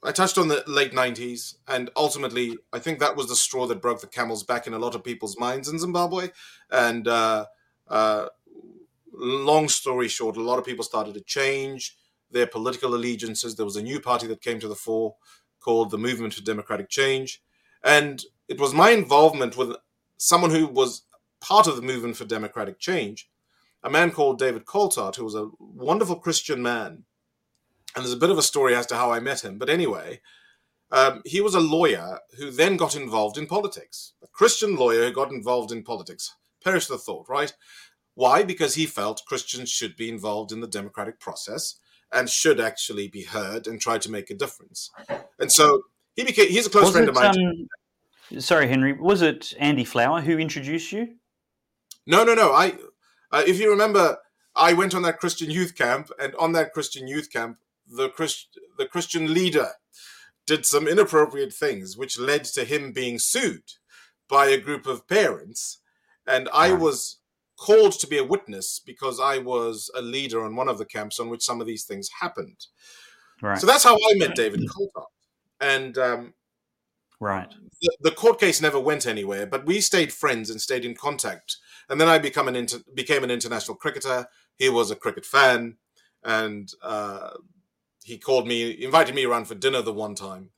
[0.02, 3.82] I touched on the late 90s, and ultimately, I think that was the straw that
[3.82, 6.28] broke the camel's back in a lot of people's minds in Zimbabwe.
[6.70, 7.46] And uh,
[7.88, 8.26] uh,
[9.12, 11.96] long story short, a lot of people started to change
[12.30, 13.56] their political allegiances.
[13.56, 15.16] There was a new party that came to the fore
[15.58, 17.42] called the Movement for Democratic Change.
[17.82, 19.76] And it was my involvement with
[20.16, 21.02] someone who was
[21.40, 23.28] part of the Movement for Democratic Change,
[23.82, 27.04] a man called David Coltart, who was a wonderful Christian man
[27.94, 29.58] and there's a bit of a story as to how I met him.
[29.58, 30.20] But anyway,
[30.90, 34.12] um, he was a lawyer who then got involved in politics.
[34.22, 36.34] A Christian lawyer who got involved in politics.
[36.62, 37.52] Perish the thought, right?
[38.14, 38.42] Why?
[38.42, 41.78] Because he felt Christians should be involved in the democratic process
[42.12, 44.90] and should actually be heard and try to make a difference.
[45.38, 45.82] And so
[46.16, 47.68] he became, he's a close Was friend it, of mine.
[48.32, 51.16] um, sorry, Henry, was it Andy Flower who introduced you?
[52.06, 52.52] No, no, no.
[52.52, 52.72] I,
[53.30, 54.16] uh, if you remember,
[54.56, 58.58] I went on that Christian youth camp, and on that Christian youth camp, the Christ,
[58.76, 59.70] the Christian leader
[60.46, 63.64] did some inappropriate things, which led to him being sued
[64.28, 65.80] by a group of parents,
[66.26, 67.18] and I was
[67.58, 71.18] called to be a witness because I was a leader on one of the camps
[71.18, 72.66] on which some of these things happened.
[73.42, 73.58] Right.
[73.58, 75.06] So that's how I met David Coltart.
[75.60, 76.34] And um,
[77.20, 77.52] right.
[77.82, 81.56] the, the court case never went anywhere, but we stayed friends and stayed in contact.
[81.88, 84.26] And then I become an inter- became an international cricketer.
[84.56, 85.78] He was a cricket fan,
[86.22, 87.30] and uh,
[88.08, 90.50] he called me, invited me around for dinner the one time.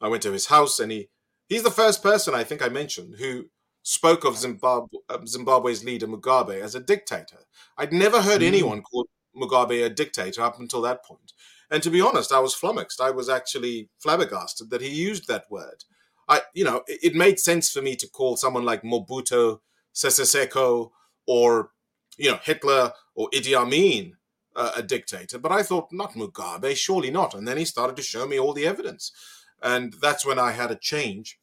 [0.00, 1.08] I went to his house, and he
[1.48, 3.46] he's the first person I think I mentioned who
[3.82, 7.42] spoke of Zimbabwe, Zimbabwe's leader Mugabe as a dictator.
[7.78, 8.48] I'd never heard Mm.
[8.48, 11.32] anyone call Mugabe a dictator up until that point.
[11.70, 13.00] And to be honest, I was flummoxed.
[13.00, 15.84] I was actually flabbergasted that he used that word.
[16.28, 19.60] I, you know, it, it made sense for me to call someone like Mobutu
[19.94, 20.90] Sese Seko
[21.26, 21.70] or,
[22.18, 24.16] you know, Hitler or Idi Amin
[24.56, 25.38] uh, a dictator.
[25.38, 27.34] But I thought, not Mugabe, surely not.
[27.34, 29.12] And then he started to show me all the evidence.
[29.62, 31.38] And that's when I had a change,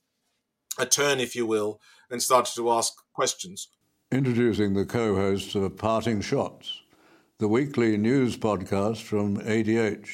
[0.78, 3.70] a turn, if you will, and started to ask questions.
[4.12, 6.82] Introducing the co hosts of Parting Shots,
[7.40, 10.10] the weekly news podcast from ADH.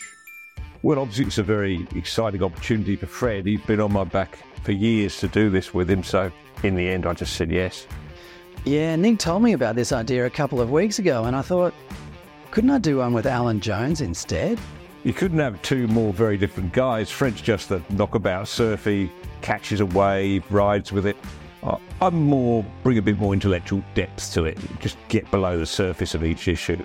[0.82, 3.46] Well, obviously, it's a very exciting opportunity for Fred.
[3.46, 6.32] He's been on my back for years to do this with him, so
[6.64, 7.86] in the end, I just said yes.
[8.66, 11.74] Yeah, Nick told me about this idea a couple of weeks ago, and I thought,
[12.52, 14.60] couldn't I do one with Alan Jones instead?
[15.04, 17.10] You couldn't have two more very different guys.
[17.10, 19.10] Fred's just a knockabout surfy,
[19.42, 21.16] catches a wave, rides with it.
[21.64, 25.66] I- I'm more, bring a bit more intellectual depth to it, just get below the
[25.66, 26.84] surface of each issue.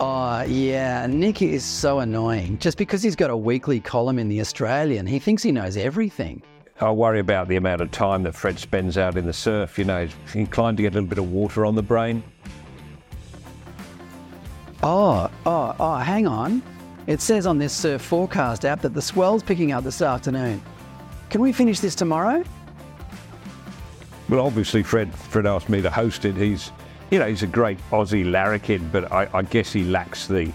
[0.00, 2.58] Oh, yeah, Nick is so annoying.
[2.58, 6.42] Just because he's got a weekly column in The Australian, he thinks he knows everything.
[6.80, 9.78] I worry about the amount of time that Fred spends out in the surf.
[9.78, 12.24] You know, he's inclined to get a little bit of water on the brain.
[14.86, 16.62] Oh, oh, oh, hang on.
[17.06, 20.62] It says on this surf forecast app that the swell's picking up this afternoon.
[21.30, 22.44] Can we finish this tomorrow?
[24.28, 26.36] Well, obviously, Fred Fred asked me to host it.
[26.36, 26.70] He's,
[27.10, 30.52] you know, he's a great Aussie larrikin, but I, I guess he lacks the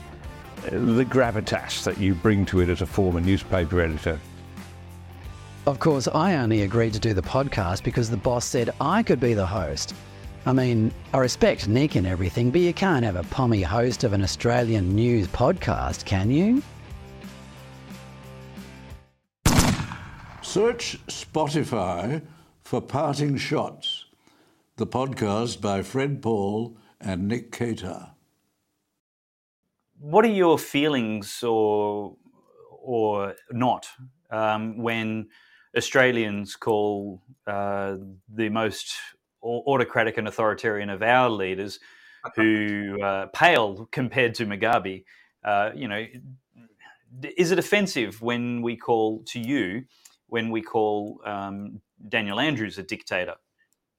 [0.66, 4.20] the gravitas that you bring to it as a former newspaper editor.
[5.66, 9.20] Of course, I only agreed to do the podcast because the boss said I could
[9.20, 9.96] be the host.
[10.46, 14.14] I mean, I respect Nick and everything, but you can't have a pommy host of
[14.14, 16.64] an Australian news podcast, can you?
[20.42, 22.22] Search Spotify
[22.64, 24.06] for Parting Shots,
[24.78, 28.12] the podcast by Fred Pawle and Nick Cater.
[30.00, 32.16] What are your feelings, or
[32.72, 33.88] or not,
[34.32, 35.28] um, when
[35.78, 37.98] Australians call uh,
[38.34, 41.80] the most au- autocratic and authoritarian of our leaders,
[42.36, 45.04] who uh, pale compared to Mugabe,
[45.44, 46.06] uh, you know,
[47.38, 49.84] is it offensive when we call to you,
[50.28, 53.36] when we call um, Daniel Andrews a dictator?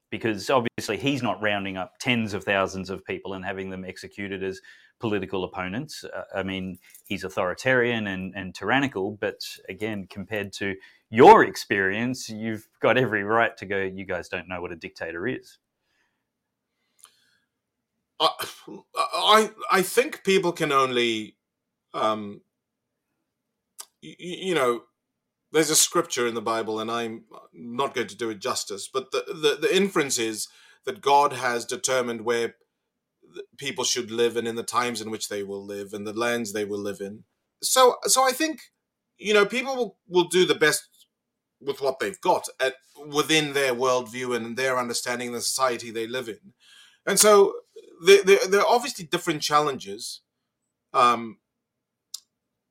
[0.09, 4.43] Because obviously he's not rounding up tens of thousands of people and having them executed
[4.43, 4.59] as
[4.99, 6.03] political opponents.
[6.03, 10.75] Uh, I mean, he's authoritarian and, and tyrannical, but again, compared to
[11.11, 15.27] your experience, you've got every right to go, you guys don't know what a dictator
[15.27, 15.59] is.
[18.19, 18.29] I,
[18.97, 21.37] I I think people can only,
[21.93, 22.41] um,
[24.01, 24.83] you, you know,
[25.51, 29.11] there's a scripture in the Bible, and I'm not going to do it justice, but
[29.11, 30.47] the, the, the inference is
[30.85, 32.55] that God has determined where
[33.57, 36.53] people should live and in the times in which they will live and the lands
[36.53, 37.23] they will live in.
[37.61, 38.61] So, so I think,
[39.17, 40.87] you know, people will, will do the best
[41.61, 42.75] with what they've got at,
[43.07, 46.53] within their worldview and their understanding of the society they live in.
[47.05, 47.53] And so
[48.05, 50.21] there, there, there are obviously different challenges.
[50.93, 51.37] Um,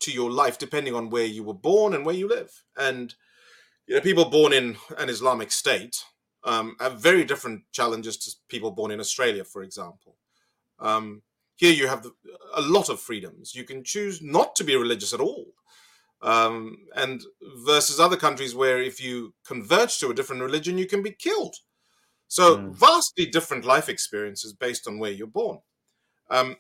[0.01, 2.65] to your life depending on where you were born and where you live.
[2.77, 3.15] And
[3.87, 6.05] you know, people born in an Islamic state
[6.45, 10.17] um, have very different challenges to people born in Australia, for example.
[10.79, 11.23] Um,
[11.57, 12.13] here you have the,
[12.55, 13.55] a lot of freedoms.
[13.55, 15.53] You can choose not to be religious at all.
[16.23, 17.23] Um, and
[17.65, 21.57] versus other countries where if you convert to a different religion, you can be killed.
[22.29, 22.75] So mm.
[22.75, 25.61] vastly different life experiences based on where you're born.
[26.29, 26.57] Um,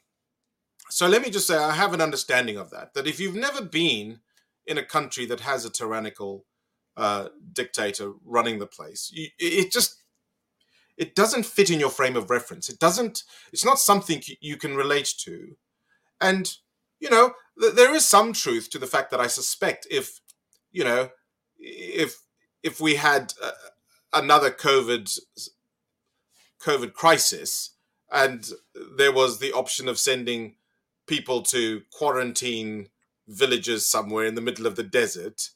[0.88, 2.94] so let me just say, I have an understanding of that.
[2.94, 4.20] That if you've never been
[4.66, 6.44] in a country that has a tyrannical
[6.96, 9.96] uh, dictator running the place, you, it just
[10.96, 12.68] it doesn't fit in your frame of reference.
[12.68, 13.22] It doesn't.
[13.52, 15.56] It's not something you can relate to,
[16.20, 16.52] and
[17.00, 20.20] you know th- there is some truth to the fact that I suspect if
[20.70, 21.10] you know
[21.58, 22.20] if
[22.62, 23.50] if we had uh,
[24.12, 25.18] another COVID
[26.62, 27.70] COVID crisis
[28.12, 28.48] and
[28.96, 30.56] there was the option of sending
[31.06, 32.88] people to quarantine
[33.26, 35.50] villages somewhere in the middle of the desert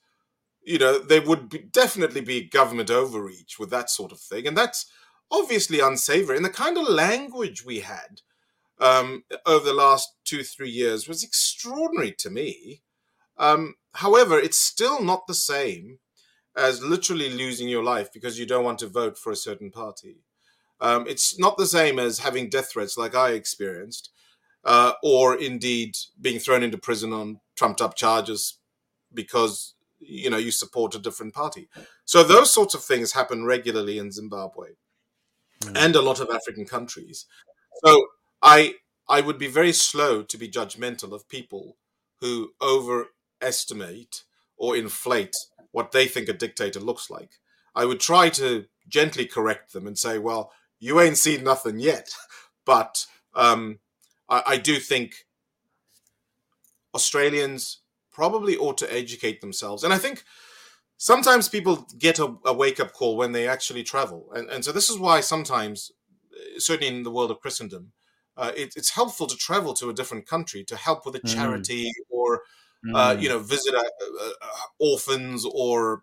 [0.65, 4.47] you know there would be, definitely be government overreach with that sort of thing.
[4.47, 4.87] And that's
[5.31, 8.23] obviously unsavory and the kind of language we had
[8.81, 12.83] um, over the last two three years was extraordinary to me
[13.39, 15.99] um, however it's still not the same
[16.57, 20.19] as literally losing your life because you don't want to vote for a certain party
[20.81, 24.11] um, it's not the same as having death threats like I experienced,
[24.65, 28.59] uh, or indeed being thrown into prison on trumped up charges
[29.13, 31.69] because you know you support a different party.
[32.05, 34.71] So those sorts of things happen regularly in Zimbabwe
[35.63, 35.73] mm.
[35.77, 37.27] and a lot of African countries.
[37.85, 38.07] So
[38.45, 38.75] I
[39.09, 41.77] I would be very slow to be judgmental of people
[42.21, 44.23] who overestimate
[44.57, 45.35] or inflate
[45.73, 47.33] what they think a dictator looks like.
[47.75, 52.11] I would try to gently correct them and say, well, you ain't seen nothing yet.
[52.67, 53.05] But
[53.35, 53.81] um,
[54.27, 55.27] I, I do think
[56.95, 59.85] Australians probably ought to educate themselves.
[59.85, 60.25] And I think
[60.97, 64.31] sometimes people get a, a wake up call when they actually travel.
[64.35, 65.93] And, and so this is why sometimes,
[66.57, 67.93] certainly in the world of Christendom,
[68.37, 71.35] uh, it, it's helpful to travel to a different country to help with a mm.
[71.35, 71.91] charity mm.
[72.11, 72.43] or,
[72.87, 72.95] mm.
[72.95, 74.33] Uh, you know, visit a, a,
[74.79, 76.03] orphans or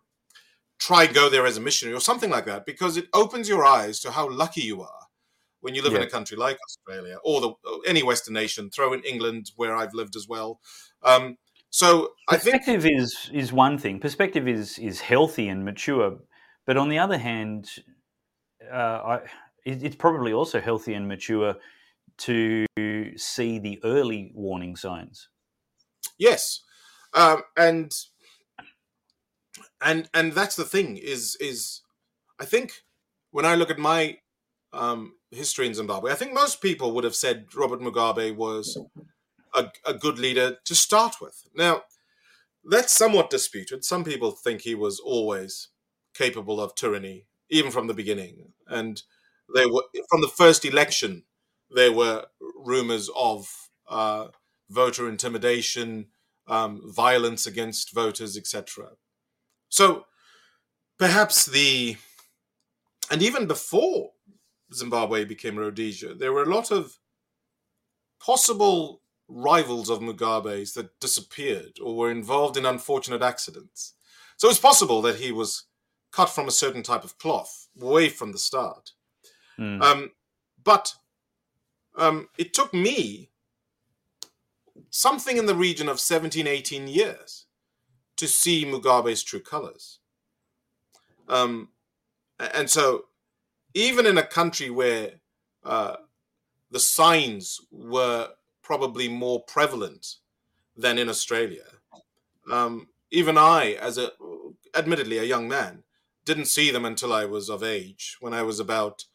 [0.80, 4.00] try go there as a missionary or something like that because it opens your eyes
[4.00, 5.08] to how lucky you are
[5.60, 6.00] when you live yeah.
[6.00, 7.54] in a country like Australia or the,
[7.88, 8.70] any Western nation.
[8.70, 10.60] Throw in England, where I've lived as well.
[11.04, 11.38] Um,
[11.70, 14.00] so perspective I think is is one thing.
[14.00, 16.18] Perspective is is healthy and mature,
[16.66, 17.70] but on the other hand,
[18.70, 19.16] uh, I,
[19.66, 21.56] it, it's probably also healthy and mature
[22.20, 22.66] to
[23.18, 25.30] see the early warning signs.
[26.18, 26.62] Yes,
[27.14, 27.92] um, and
[29.82, 31.82] and and that's the thing is is
[32.40, 32.74] I think
[33.32, 34.18] when I look at my
[34.74, 38.78] um, history in Zimbabwe, I think most people would have said Robert Mugabe was
[39.56, 41.44] a, a good leader to start with.
[41.56, 41.84] Now,
[42.64, 43.84] that's somewhat disputed.
[43.84, 45.70] Some people think he was always
[46.14, 48.54] capable of tyranny, even from the beginning.
[48.68, 49.02] And
[49.56, 51.24] they were from the first election.
[51.74, 52.26] There were
[52.66, 53.48] rumors of
[53.90, 54.28] uh,
[54.70, 56.08] voter intimidation,
[56.48, 58.90] um, violence against voters, etc.
[59.70, 60.06] So
[60.98, 61.98] perhaps the,
[63.10, 64.12] and even before
[64.74, 66.98] Zimbabwe became Rhodesia, there were a lot of
[68.24, 73.94] possible rivals of Mugabe's that disappeared or were involved in unfortunate accidents.
[74.38, 75.66] So it's possible that he was
[76.12, 78.92] cut from a certain type of cloth way from the start.
[79.60, 79.82] Mm.
[79.82, 80.12] Um,
[80.64, 80.94] but
[81.98, 83.30] um, it took me
[84.90, 87.46] something in the region of 17, 18 years
[88.18, 90.00] to see Mugabe's true colors.
[91.28, 91.70] Um,
[92.54, 93.06] and so,
[93.74, 95.14] even in a country where
[95.64, 95.96] uh,
[96.70, 98.30] the signs were
[98.62, 100.16] probably more prevalent
[100.76, 101.64] than in Australia,
[102.52, 104.12] um, even I, as a
[104.76, 105.84] admittedly a young man,
[106.26, 109.06] didn't see them until I was of age, when I was about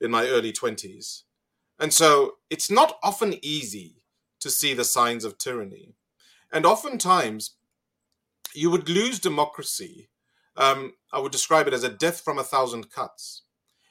[0.00, 1.24] in my early twenties.
[1.78, 4.02] And so, it's not often easy
[4.40, 5.94] to see the signs of tyranny.
[6.52, 7.56] And oftentimes,
[8.54, 10.08] you would lose democracy.
[10.56, 13.42] Um, I would describe it as a death from a thousand cuts.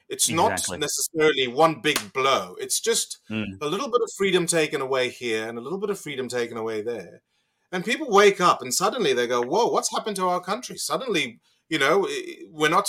[0.08, 0.78] It's exactly.
[0.78, 2.56] not necessarily one big blow.
[2.60, 3.46] It's just mm.
[3.62, 6.58] a little bit of freedom taken away here and a little bit of freedom taken
[6.58, 7.22] away there.
[7.72, 10.78] And people wake up and suddenly they go, Whoa, what's happened to our country?
[10.78, 12.08] Suddenly, you know,
[12.52, 12.88] we're not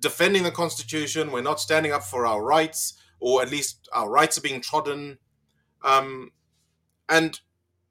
[0.00, 4.38] defending the Constitution, we're not standing up for our rights, or at least our rights
[4.38, 5.18] are being trodden.
[5.82, 6.32] Um,
[7.08, 7.40] and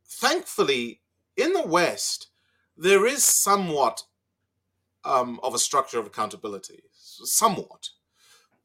[0.06, 1.02] thankfully,
[1.36, 2.28] in the West,
[2.76, 4.04] there is somewhat
[5.04, 7.90] um, of a structure of accountability, somewhat.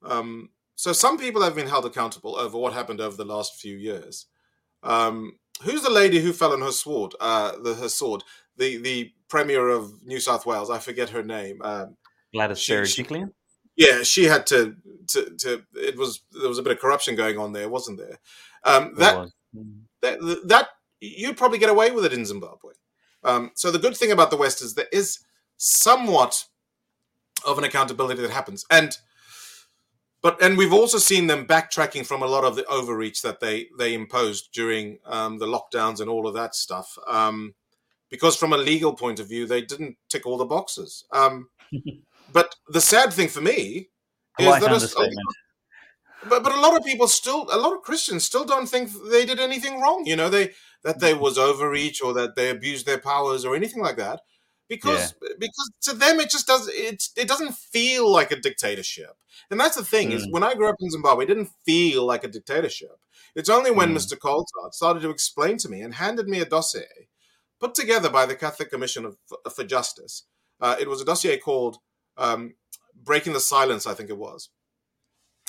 [0.04, 3.76] Um, so some people have been held accountable over what happened over the last few
[3.76, 4.26] years.
[4.82, 7.14] Um, who's the lady who fell on her sword?
[7.20, 8.24] Uh, the her sword.
[8.56, 10.70] The the premier of New South Wales.
[10.70, 11.62] I forget her name.
[11.62, 11.96] Um,
[12.32, 13.32] Gladys she- she- Berejiklian?
[13.82, 14.76] Yeah, she had to,
[15.08, 18.18] to to it was there was a bit of corruption going on there, wasn't there?
[18.64, 19.28] Um, that
[20.02, 20.68] that that
[21.00, 22.74] you'd probably get away with it in Zimbabwe.
[23.24, 25.20] Um, so the good thing about the West is there is
[25.56, 26.44] somewhat
[27.44, 28.96] of an accountability that happens, and
[30.22, 33.68] but and we've also seen them backtracking from a lot of the overreach that they
[33.78, 36.96] they imposed during um, the lockdowns and all of that stuff.
[37.06, 37.54] Um,
[38.10, 41.04] because from a legal point of view, they didn't tick all the boxes.
[41.12, 41.48] Um,
[42.32, 43.88] but the sad thing for me
[44.38, 45.28] is Polite that a- understatement.
[46.24, 49.24] but but a lot of people still a lot of christians still don't think they
[49.24, 50.52] did anything wrong you know they
[50.84, 54.20] that they was overreach or that they abused their powers or anything like that
[54.68, 59.16] because because to them it just does it it doesn't feel like a dictatorship
[59.50, 60.32] and that's the thing is Mm.
[60.32, 62.96] when i grew up in zimbabwe it didn't feel like a dictatorship
[63.34, 63.96] it's only when Mm.
[63.96, 67.08] mr coltart started to explain to me and handed me a dossier
[67.60, 69.16] put together by the catholic commission of,
[69.54, 70.24] for justice
[70.60, 71.78] uh, it was a dossier called
[72.18, 72.54] um,
[73.04, 74.50] breaking the silence i think it was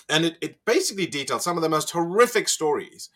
[0.10, 3.10] and it, it basically detailed some of the most horrific stories,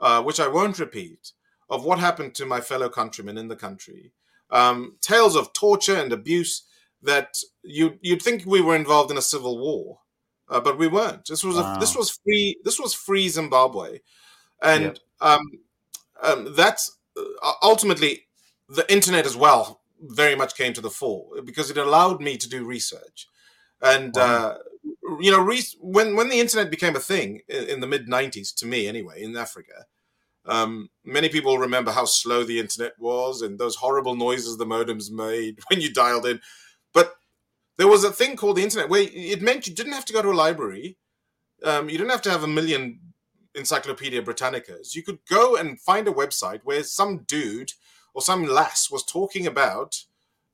[0.00, 1.32] uh, which I won't repeat,
[1.70, 4.12] of what happened to my fellow countrymen in the country.
[4.50, 6.64] Um, tales of torture and abuse
[7.02, 10.00] that you you'd think we were involved in a civil war,
[10.48, 11.26] uh, but we weren't.
[11.26, 11.76] This was Wow.
[11.76, 14.00] a, this was free this was free Zimbabwe,
[14.62, 15.40] and um,
[16.22, 18.26] um, that's uh, ultimately
[18.68, 22.48] the internet as well very much came to the fore because it allowed me to
[22.48, 23.28] do research.
[23.82, 24.58] And uh,
[25.20, 28.54] you know re- when when the internet became a thing in, in the mid 90s
[28.56, 29.86] to me anyway in africa
[30.46, 35.10] um, many people remember how slow the internet was and those horrible noises the modems
[35.10, 36.40] made when you dialed in.
[36.92, 37.14] But
[37.78, 40.20] there was a thing called the internet where it meant you didn't have to go
[40.20, 40.98] to a library
[41.64, 43.00] um, you didn't have to have a million
[43.54, 44.94] encyclopedia britannicas.
[44.94, 47.72] You could go and find a website where some dude
[48.14, 50.04] or some lass was talking about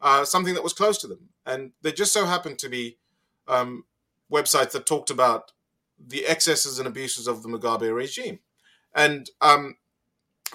[0.01, 2.97] uh, something that was close to them and there just so happened to be
[3.49, 3.85] um,
[4.33, 5.53] websites that talked about
[5.99, 8.39] the excesses and abuses of the Mugabe regime.
[8.95, 9.77] And um,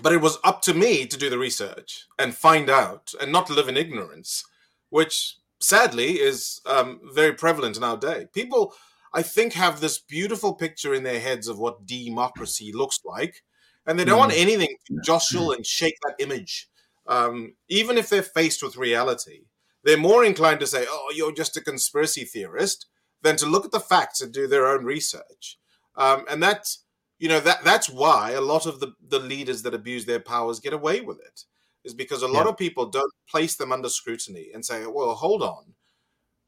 [0.02, 3.50] but it was up to me to do the research and find out and not
[3.50, 4.44] live in ignorance,
[4.90, 8.28] which sadly is um, very prevalent in our day.
[8.34, 8.74] People,
[9.14, 13.44] I think, have this beautiful picture in their heads of what democracy looks like,
[13.86, 16.68] and they don't want anything to jostle and shake that image.
[17.08, 19.46] Um, even if they're faced with reality,
[19.84, 22.88] they're more inclined to say, "Oh, you're just a conspiracy theorist,"
[23.22, 25.58] than to look at the facts and do their own research.
[25.96, 26.84] Um, and that's
[27.20, 30.60] you know that that's why a lot of the the leaders that abuse their powers
[30.60, 31.42] get away with it
[31.84, 32.50] is because a lot Yeah.
[32.50, 35.76] of people don't place them under scrutiny and say, "Well, hold on,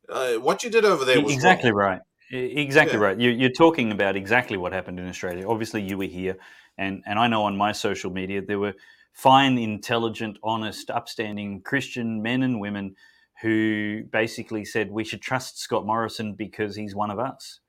[0.09, 2.01] uh, what you did over there was exactly wrong." right.
[2.31, 3.03] Exactly Yeah.
[3.03, 3.19] right.
[3.19, 5.47] You're talking about exactly what happened in Australia.
[5.47, 6.35] Obviously, you were here,
[6.77, 8.73] and, and I know on my social media there were
[9.13, 12.95] fine, intelligent, honest, upstanding Christian men and women
[13.41, 17.59] who basically said we should trust Scott Morrison because he's one of us.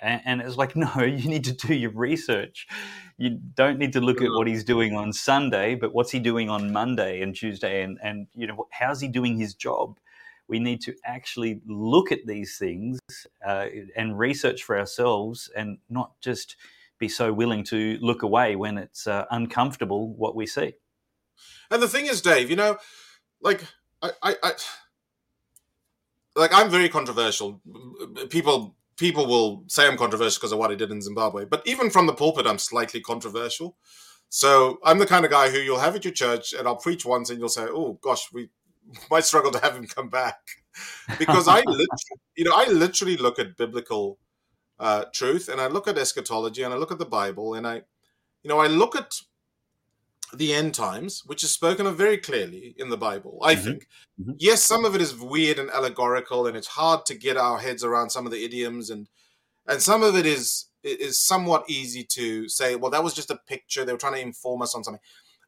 [0.00, 2.66] And, and it's like, no, you need to do your research.
[3.18, 6.50] You don't need to look at what he's doing on Sunday, but what's he doing
[6.50, 9.98] on Monday and Tuesday, and and you know how's he doing his job?
[10.48, 12.98] We need to actually look at these things
[13.44, 16.56] uh, and research for ourselves, and not just
[16.98, 20.74] be so willing to look away when it's uh, uncomfortable what we see.
[21.70, 22.78] And the thing is, Dave, you know,
[23.40, 23.64] like
[24.02, 24.52] I, I, I
[26.34, 27.60] like I'm very controversial.
[28.30, 31.90] People people will say I'm controversial because of what I did in Zimbabwe, but even
[31.90, 33.76] from the pulpit, I'm slightly controversial.
[34.28, 37.04] So I'm the kind of guy who you'll have at your church, and I'll preach
[37.04, 38.50] once, and you'll say, "Oh gosh, we
[39.10, 40.38] might struggle to have him come back,"
[41.18, 44.18] because I, literally, you know, I literally look at biblical
[44.78, 47.76] uh, truth, and I look at eschatology, and I look at the Bible, and I,
[48.42, 49.14] you know, I look at
[50.34, 53.64] the end times, which is spoken of very clearly in the Bible, I Mhm.
[53.64, 53.88] think.
[54.20, 54.34] Mhm.
[54.38, 57.84] Yes, some of it is weird and allegorical, and it's hard to get our heads
[57.84, 59.08] around some of the idioms, and
[59.68, 63.40] and some of it is is somewhat easy to say, well, that was just a
[63.48, 63.84] picture.
[63.84, 65.02] They were trying to inform us on something.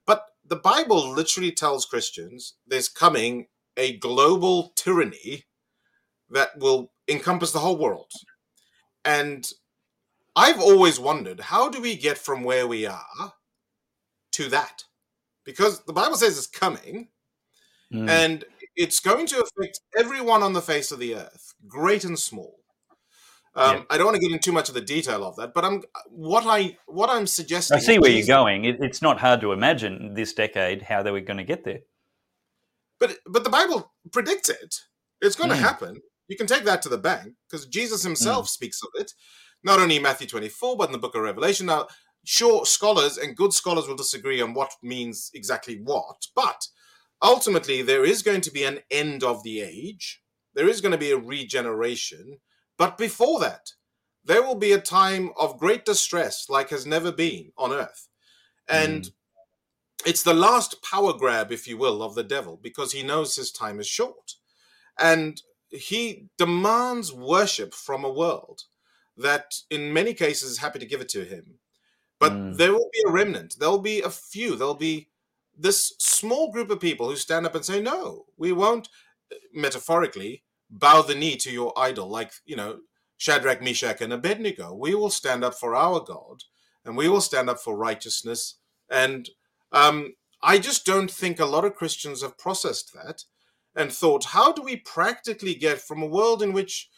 [0.04, 5.46] But the Bible literally tells Christians there's coming a global tyranny
[6.30, 8.10] that will encompass the whole world.
[9.04, 9.46] And
[10.36, 13.34] I've always wondered how do we get from where we are
[14.32, 14.84] to that?
[15.44, 17.08] Because the Bible says it's coming
[17.90, 18.06] Mm.
[18.06, 18.44] and
[18.76, 22.60] it's going to affect everyone on the face of the earth, great and small.
[23.54, 23.82] Um, Yeah.
[23.88, 25.82] I don't want to get into too much of the detail of that, but I'm
[26.10, 27.78] what I what I'm suggesting.
[27.78, 28.66] I see where you're going.
[28.66, 31.80] It, it's not hard to imagine this decade how they were going to get there.
[33.00, 34.82] But but the Bible predicts it.
[35.22, 35.60] It's going to Mm.
[35.60, 36.02] happen.
[36.28, 39.12] You can take that to the bank because Jesus himself speaks of it,
[39.64, 41.66] not only in Matthew 24, but in the book of Revelation.
[41.66, 41.88] Now,
[42.24, 46.66] sure, scholars and good scholars will disagree on what means exactly what, but
[47.22, 50.22] ultimately there is going to be an end of the age.
[50.54, 52.38] There is going to be a regeneration.
[52.76, 53.72] But before that,
[54.24, 58.08] there will be a time of great distress like has never been on earth.
[58.68, 59.10] And mm.
[60.04, 63.50] it's the last power grab, if you will, of the devil because he knows his
[63.50, 64.34] time is short.
[64.98, 65.40] And
[65.70, 68.62] he demands worship from a world
[69.16, 71.58] that, in many cases, is happy to give it to him.
[72.18, 72.56] But mm.
[72.56, 73.56] there will be a remnant.
[73.58, 74.56] There'll be a few.
[74.56, 75.08] There'll be
[75.56, 78.88] this small group of people who stand up and say, no, we won't,
[79.52, 82.78] metaphorically, bow the knee to your idol, like, you know,
[83.16, 84.72] Shadrach, Meshach, and Abednego.
[84.74, 86.44] We will stand up for our God
[86.84, 88.54] and we will stand up for righteousness.
[88.88, 89.28] And
[89.72, 93.24] um, I just don't think a lot of Christians have processed that
[93.78, 96.90] and thought, how do we practically get from a world in which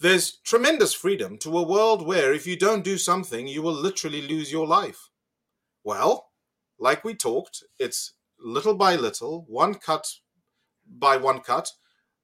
[0.00, 4.20] there's tremendous freedom to a world where if you don't do something, you will literally
[4.20, 5.08] lose your life?
[5.84, 6.30] Well,
[6.80, 10.06] like we talked, it's little by little, one cut
[10.84, 11.70] by one cut,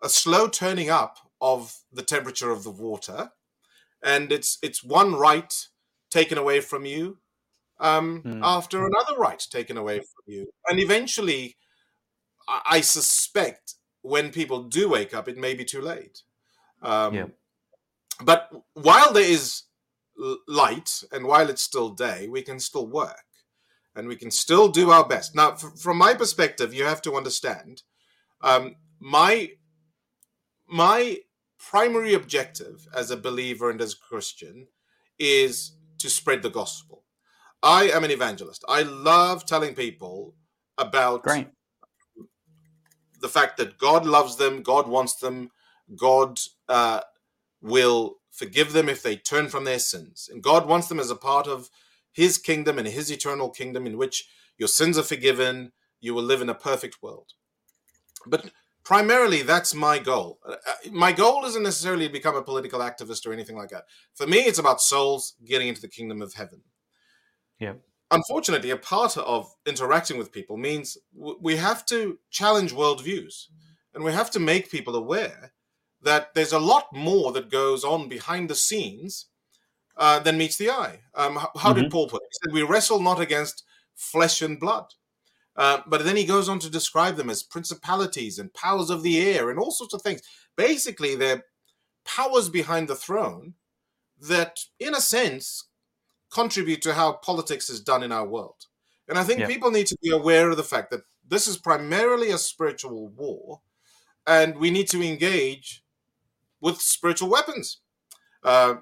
[0.03, 3.31] a slow turning up of the temperature of the water,
[4.03, 5.55] and it's it's one right
[6.11, 7.19] taken away from you
[7.79, 8.41] um, mm.
[8.43, 11.57] after another right taken away from you, and eventually,
[12.49, 16.23] I, suspect when people do wake up, it may be too late.
[16.83, 17.27] Um, yeah.
[18.23, 19.65] But while there is
[20.49, 23.25] light and while it's still day, we can still work
[23.95, 25.35] and we can still do our best.
[25.35, 27.83] Now, f- from my perspective, you have to understand
[28.43, 29.51] um, my
[30.69, 31.19] my
[31.59, 34.69] primary objective as a believer and as a Christian
[35.19, 37.05] is to spread the gospel.
[37.63, 38.65] I am an evangelist.
[38.69, 40.35] I love telling people
[40.77, 41.49] about Great.
[43.21, 45.51] The fact that God loves them, God wants them,
[45.97, 46.39] God
[46.69, 47.01] uh,
[47.61, 51.17] will forgive them if they turn from their sins, and God wants them as a
[51.17, 51.71] part of
[52.13, 56.41] his kingdom and his eternal kingdom in which your sins are forgiven, you will live
[56.41, 57.33] in a perfect world.
[58.27, 58.51] But
[58.85, 60.39] primarily, that's my goal.
[60.47, 63.85] Uh, uh, my goal isn't necessarily to become a political activist or anything like that.
[64.15, 66.63] For me, it's about souls getting into the kingdom of heaven.
[67.59, 67.75] Yeah.
[68.11, 73.47] Unfortunately, a part of interacting with people means we have to challenge worldviews
[73.95, 75.53] and we have to make people aware
[76.03, 79.27] that there's a lot more that goes on behind the scenes
[79.97, 81.01] uh, than meets the eye.
[81.15, 81.83] Um, how, how mm-hmm.
[81.83, 82.29] did Paul put it?
[82.31, 84.87] He said, We wrestle not against flesh and blood.
[85.57, 89.19] Uh, but then he goes on to describe them as principalities and powers of the
[89.19, 90.21] air and all sorts of things.
[90.55, 91.45] Basically, they're
[92.05, 93.55] powers behind the throne
[94.21, 95.65] that, in a sense,
[96.37, 98.61] contribute to how politics is done in our world.
[99.09, 99.47] And I think yeah.
[99.47, 103.61] people need to be aware of the fact that this is primarily a spiritual war,
[104.27, 105.83] and we need to engage
[106.61, 107.81] with spiritual weapons.
[108.43, 108.75] Uh,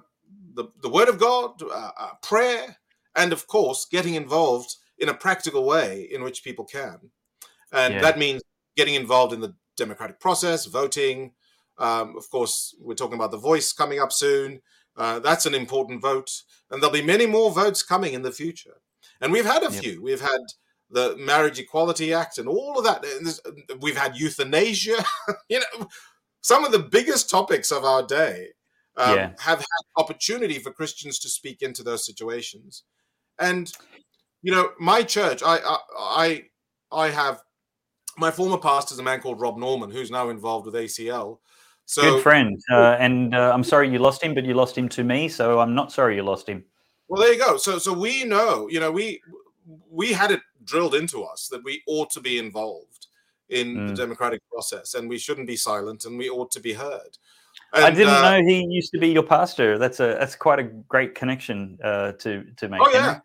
[0.54, 2.76] the, the Word of God, uh, uh, prayer,
[3.14, 6.98] and of course, getting involved in a practical way in which people can.
[7.72, 8.00] And yeah.
[8.00, 8.42] that means
[8.76, 11.32] getting involved in the democratic process, voting.
[11.78, 14.60] Um, of course, we're talking about the voice coming up soon.
[14.96, 16.30] Uh, that's an important vote.
[16.70, 18.80] And there'll be many more votes coming in the future.
[19.20, 19.82] And we've had a yep.
[19.82, 20.02] few.
[20.02, 20.40] We've had
[20.90, 23.04] the Marriage Equality Act and all of that.
[23.80, 25.04] We've had euthanasia.
[25.48, 25.88] you know,
[26.40, 28.48] some of the biggest topics of our day
[28.96, 29.30] um, yeah.
[29.38, 32.84] have had opportunity for Christians to speak into those situations.
[33.38, 33.72] And
[34.42, 36.44] you know, my church, I I I,
[36.92, 37.40] I have
[38.16, 41.38] my former pastor is a man called Rob Norman, who's now involved with ACL.
[41.86, 44.88] So, Good friend, uh, and uh, I'm sorry you lost him, but you lost him
[44.90, 46.64] to me, so I'm not sorry you lost him.
[47.08, 47.58] Well, there you go.
[47.58, 49.20] So, so we know, you know, we
[49.90, 53.08] we had it drilled into us that we ought to be involved
[53.50, 53.88] in mm.
[53.88, 57.18] the democratic process, and we shouldn't be silent, and we ought to be heard.
[57.72, 59.78] And, I didn't uh, know he used to be your pastor.
[59.78, 62.80] That's a that's quite a great connection uh, to to make.
[62.82, 63.20] Oh yeah, Henry.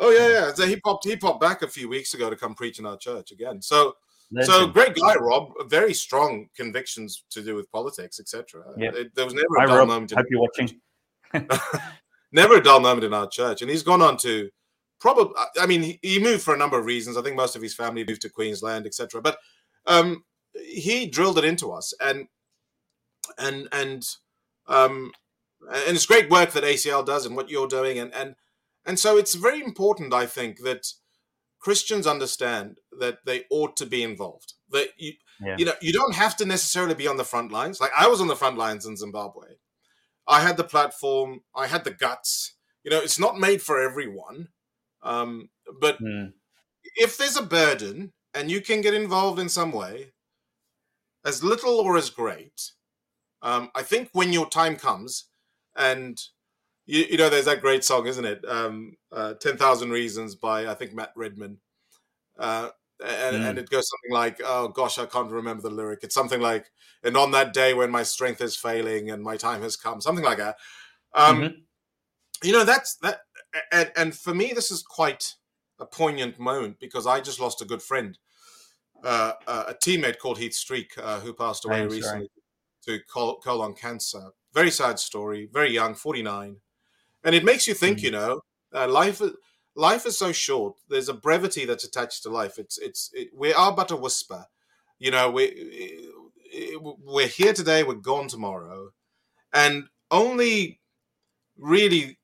[0.00, 0.52] oh yeah, yeah.
[0.54, 2.96] So he popped he popped back a few weeks ago to come preach in our
[2.96, 3.60] church again.
[3.60, 3.96] So
[4.30, 4.52] Listen.
[4.52, 5.52] so great guy, Rob.
[5.68, 8.64] Very strong convictions to do with politics, etc.
[8.76, 9.88] Yeah, there was never a Hi, dull Rob.
[9.88, 10.12] moment.
[10.12, 10.80] In Hope you're watching.
[12.32, 14.50] never a dull moment in our church, and he's gone on to
[15.00, 15.34] probably.
[15.60, 17.16] I mean, he, he moved for a number of reasons.
[17.16, 19.20] I think most of his family moved to Queensland, etc.
[19.20, 19.38] But
[19.86, 22.26] um, he drilled it into us, and
[23.38, 24.04] and and
[24.66, 25.12] um,
[25.72, 28.34] and it's great work that ACL does and what you're doing, and and
[28.84, 30.86] and so it's very important, I think, that
[31.64, 34.52] Christians understand that they ought to be involved.
[34.70, 35.56] That you yeah.
[35.58, 37.80] you know you don't have to necessarily be on the front lines.
[37.80, 39.46] Like I was on the front lines in Zimbabwe.
[40.28, 41.40] I had the platform.
[41.56, 42.56] I had the guts.
[42.84, 44.48] You know, it's not made for everyone.
[45.02, 45.48] Um,
[45.80, 46.32] but mm.
[46.96, 50.12] if there's a burden and you can get involved in some way,
[51.24, 52.72] as little or as great,
[53.40, 55.30] um, I think when your time comes
[55.74, 56.18] and
[56.86, 58.44] you, you know, there's that great song, isn't it?
[58.46, 61.60] Um, uh, Ten Thousand Reasons by I think Matt Redman,
[62.38, 62.70] uh,
[63.04, 63.42] and, Mm.
[63.44, 66.70] and it goes something like, "Oh gosh, I can't remember the lyric." It's something like,
[67.04, 70.24] "And on that day when my strength is failing and my time has come," something
[70.24, 70.58] like that.
[71.14, 71.64] Um, Mhm.
[72.42, 73.22] You know, that's that,
[73.72, 75.36] and and for me, this is quite
[75.78, 78.18] a poignant moment because I just lost a good friend,
[79.04, 82.30] uh, uh, a teammate called Heath Streak, uh, who passed away recently
[82.84, 84.30] to colon cancer.
[84.54, 85.48] Very sad story.
[85.52, 86.60] Very young, forty nine,
[87.24, 88.02] and it makes you think.
[88.02, 88.40] You know,
[88.74, 89.36] uh, life is-
[89.74, 90.76] life is so short.
[90.88, 92.58] There's a brevity that's attached to life.
[92.58, 94.46] It's it's it, we are but a whisper.
[94.98, 96.08] You know, we
[96.80, 97.82] we're here today.
[97.82, 98.92] We're gone tomorrow,
[99.52, 100.80] and only
[101.56, 102.18] really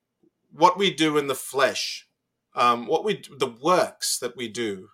[0.51, 2.07] what we do in the flesh,
[2.55, 4.89] um, what we the works that we do,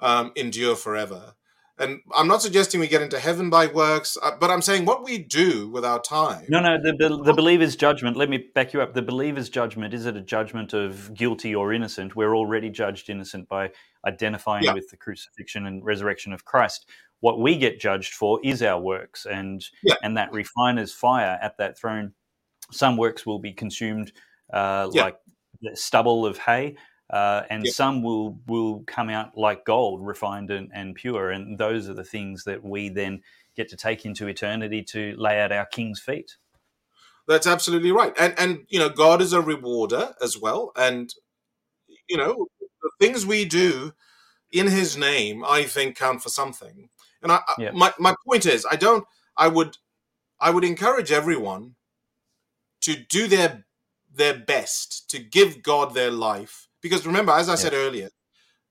[0.00, 1.34] um, endure forever.
[1.78, 5.02] And I'm not suggesting we get into heaven by works, uh, but I'm saying what
[5.02, 6.44] we do with our time.
[6.48, 8.94] No, no, the, the, the believer's judgment, let me back you up.
[8.94, 12.14] The believer's judgment, is it a judgment of guilty or innocent?
[12.14, 13.72] We're already judged innocent by
[14.06, 14.74] identifying Yeah.
[14.74, 16.88] with the crucifixion and resurrection of Christ.
[17.20, 19.96] What we get judged for is our works, and Yeah.
[20.02, 22.12] and that refiner's fire at that throne.
[22.70, 24.12] Some works will be consumed
[24.52, 25.04] uh, Yeah.
[25.04, 25.16] like
[25.60, 26.76] the stubble of hay,
[27.10, 27.72] uh, and Yeah.
[27.72, 31.30] some will will come out like gold, refined and, and pure.
[31.30, 33.22] And those are the things that we then
[33.56, 36.36] get to take into eternity to lay at our King's feet.
[37.26, 38.12] That's absolutely right.
[38.18, 40.72] And and you know, God is a rewarder as well.
[40.76, 41.12] And
[42.08, 42.48] you know,
[42.82, 43.92] the things we do
[44.52, 46.88] in his name, I think count for something.
[47.22, 49.04] And I, I- my my point is I don't
[49.36, 49.78] I would
[50.40, 51.76] I would encourage everyone
[52.82, 53.64] to do their
[54.12, 56.68] their best to give God their life.
[56.84, 58.10] Because remember, as I said earlier,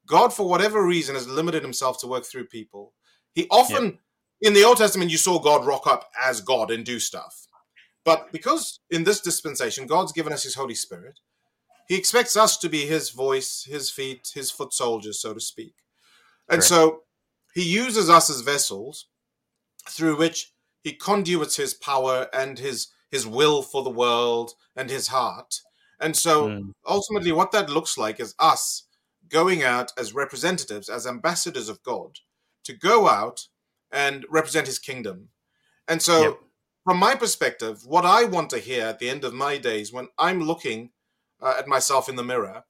[0.06, 2.94] God for whatever reason has limited himself to work through people.
[3.34, 3.98] He often
[4.40, 7.48] in the Old Testament you saw God rock up as God and do stuff.
[8.06, 11.22] But because in this dispensation, God's given us His Holy Spirit,
[11.88, 15.74] He expects us to be His voice, His feet, His foot soldiers, so to speak.
[16.48, 16.66] And Correct.
[16.66, 17.00] so
[17.56, 19.08] He uses us as vessels
[19.90, 20.54] through which
[20.84, 25.62] He conduits His power and His His will for the world and His heart.
[26.00, 26.74] And so Mm.
[26.86, 28.88] ultimately, what that looks like is us
[29.30, 32.20] going out as representatives, as ambassadors of God,
[32.64, 33.48] to go out
[33.92, 35.30] and represent His kingdom.
[35.88, 36.40] And so, Yep.
[36.86, 40.10] from my perspective, what I want to hear at the end of my days when
[40.18, 40.92] I'm looking
[41.42, 42.64] uh, at myself in the mirror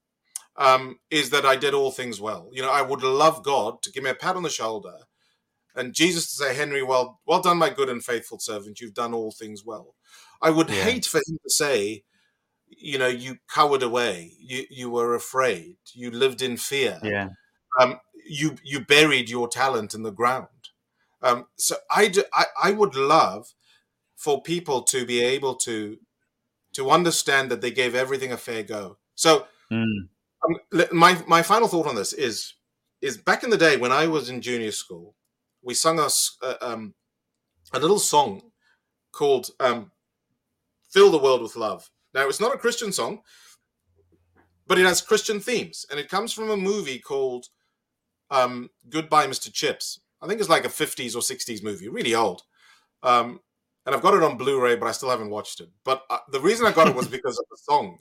[0.55, 2.49] um, is that I did all things well.
[2.51, 4.93] You know, I would love God to give me a pat on the shoulder
[5.75, 8.79] and Jesus to say, Henry, well, well done, my good and faithful servant.
[8.79, 9.95] You've done all things well.
[10.41, 10.83] I would Yeah.
[10.83, 12.03] hate for him to say,
[12.79, 14.33] you know, you cowered away.
[14.39, 15.77] You you were afraid.
[15.93, 17.29] You lived in fear Yeah.
[17.79, 20.47] um, you you buried your talent in the ground.
[21.21, 23.53] Um, so I, do, I I would love
[24.17, 25.99] for people to be able to
[26.75, 28.97] to understand that they gave everything a fair go.
[29.15, 30.09] So Mm.
[30.47, 30.57] um,
[30.91, 32.55] my my final thought on this is
[33.01, 35.15] is back in the day when I was in junior school,
[35.61, 36.95] we sung us uh, um,
[37.73, 38.51] a little song
[39.11, 39.91] called um,
[40.89, 43.21] "Fill the World with Love." Now it's not a Christian song,
[44.67, 47.47] but it has Christian themes, and it comes from a movie called
[48.29, 49.51] um, "Goodbye, Mr.
[49.51, 52.43] Chips." I think it's like a '50s or '60s movie, really old.
[53.01, 53.41] Um,
[53.85, 55.69] and I've got it on Blu-ray, but I still haven't watched it.
[55.83, 57.97] But uh, the reason I got it was because of the song.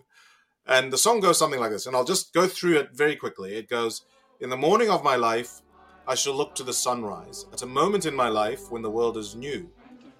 [0.67, 3.55] And the song goes something like this, and I'll just go through it very quickly.
[3.55, 4.03] It goes,
[4.41, 5.61] In the morning of my life,
[6.07, 9.17] I shall look to the sunrise, at a moment in my life when the world
[9.17, 9.69] is new.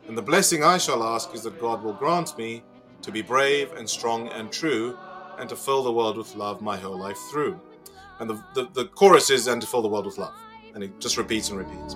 [0.09, 2.65] And the blessing I shall ask is that God will grant me
[3.03, 4.99] to be brave and strong and true,
[5.39, 7.61] and to fill the world with love my whole life through.
[8.21, 10.35] And the, the, the chorus is, And to fill the world with love.
[10.75, 11.95] And it just repeats and repeats.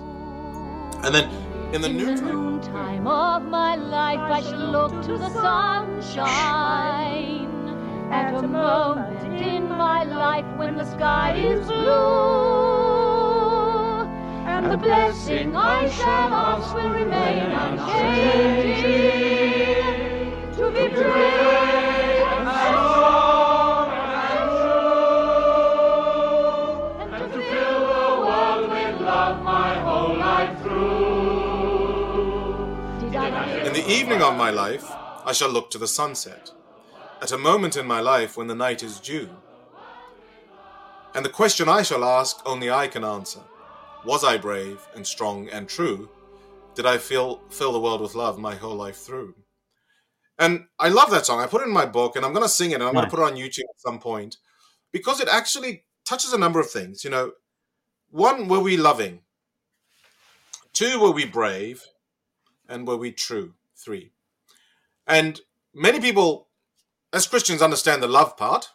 [1.03, 1.29] And then
[1.73, 6.27] in the new time, time of my life I shall look to the sunshine
[8.11, 12.87] at a moment in my life when the sky is blue
[14.47, 19.56] and the blessing I shall ask will remain unchanging
[34.17, 34.91] evening of my life,
[35.25, 36.51] I shall look to the sunset,
[37.21, 39.29] at a moment in my life when the night is due.
[41.13, 43.41] And the question I shall ask, only I can answer.
[44.03, 46.09] Was I brave and strong and true?
[46.73, 49.35] Did I feel, fill the world with love my whole life through?
[50.39, 51.39] And I love that song.
[51.39, 53.05] I put it in my book and I'm going to sing it and I'm going
[53.05, 54.37] to put it on YouTube at some point
[54.91, 57.03] because it actually touches a number of things.
[57.03, 57.31] You know,
[58.11, 59.21] one, were we loving?
[60.73, 61.83] Two, were we brave?
[62.69, 63.55] And were we true?
[63.75, 64.11] Three.
[65.07, 65.41] And
[65.73, 66.47] many people
[67.13, 68.69] as Christians, understand the love part,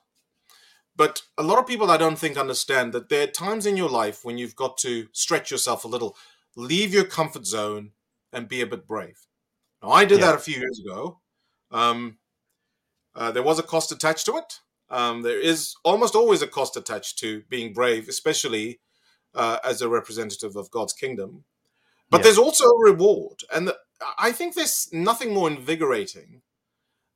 [0.96, 3.88] but a lot of people I don't think understand that there are times in your
[3.88, 6.16] life when you've got to stretch yourself a little,
[6.56, 7.92] leave your comfort zone,
[8.32, 9.26] and be a bit brave.
[9.82, 10.26] Now, I did Yeah.
[10.26, 11.20] that a few years ago.
[11.72, 12.18] Um,
[13.14, 14.60] uh, there was a cost attached to it.
[14.90, 18.80] Um, there is almost always a cost attached to being brave, especially
[19.34, 21.44] uh, as a representative of God's kingdom.
[22.10, 22.24] But Yeah.
[22.24, 23.40] there's also a reward.
[23.54, 23.78] And the,
[24.18, 26.42] I think there's nothing more invigorating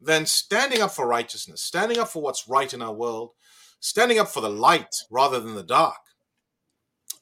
[0.01, 3.33] than standing up for righteousness, standing up for what's right in our world,
[3.81, 6.01] standing up for the light rather than the dark,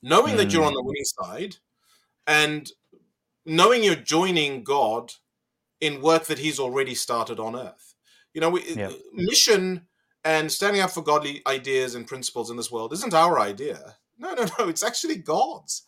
[0.03, 0.69] knowing that you're Mm.
[0.69, 1.57] on the winning side
[2.27, 2.73] and
[3.45, 5.15] knowing you're joining God
[5.85, 7.95] in work that He's already started on earth.
[8.33, 8.93] You know, we, Yeah.
[9.13, 9.87] mission
[10.25, 13.97] and standing up for godly ideas and principles in this world isn't our idea.
[14.19, 14.69] No, no, no.
[14.69, 15.83] It's actually God's.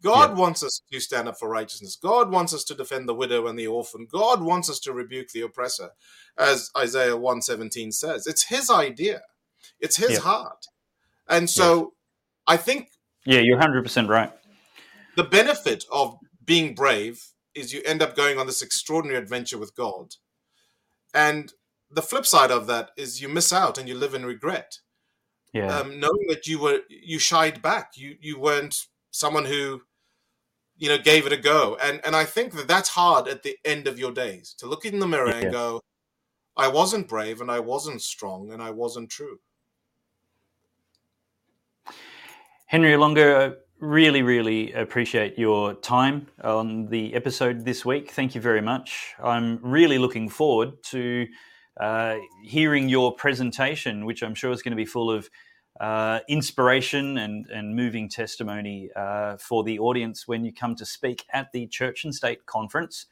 [0.00, 1.96] God wants us to stand up for righteousness.
[2.00, 4.06] God wants us to defend the widow and the orphan.
[4.08, 5.90] God wants us to rebuke the oppressor,
[6.36, 8.26] as Isaiah 117 says.
[8.26, 9.22] It's his idea.
[9.80, 10.20] It's his Yeah.
[10.20, 10.66] heart.
[11.26, 11.94] And so
[12.46, 12.90] I think
[13.24, 14.32] Yeah, you're 100% right.
[15.16, 19.74] the benefit of being brave is you end up going on this extraordinary adventure with
[19.74, 20.14] God.
[21.14, 21.52] And
[21.90, 24.78] the flip side of that is you miss out and you live in regret.
[25.52, 25.74] Yeah.
[25.78, 28.76] Um, knowing that you were you shied back, you you weren't
[29.10, 29.82] someone who
[30.76, 33.56] you know gave it a go, and and I think that that's hard at the
[33.64, 35.36] end of your days to look in the mirror Yeah.
[35.36, 35.80] and go,
[36.56, 39.38] I wasn't brave and I wasn't strong and I wasn't true.
[42.66, 48.10] Henry Olonga, really, really appreciate your time on the episode this week.
[48.10, 49.14] Thank you very much.
[49.22, 51.26] I'm really looking forward to
[51.78, 55.30] uh, hearing your presentation, which I'm sure is going to be full of
[55.80, 61.24] uh, inspiration and, and moving testimony uh, for the audience when you come to speak
[61.32, 63.06] at the Church and State Conference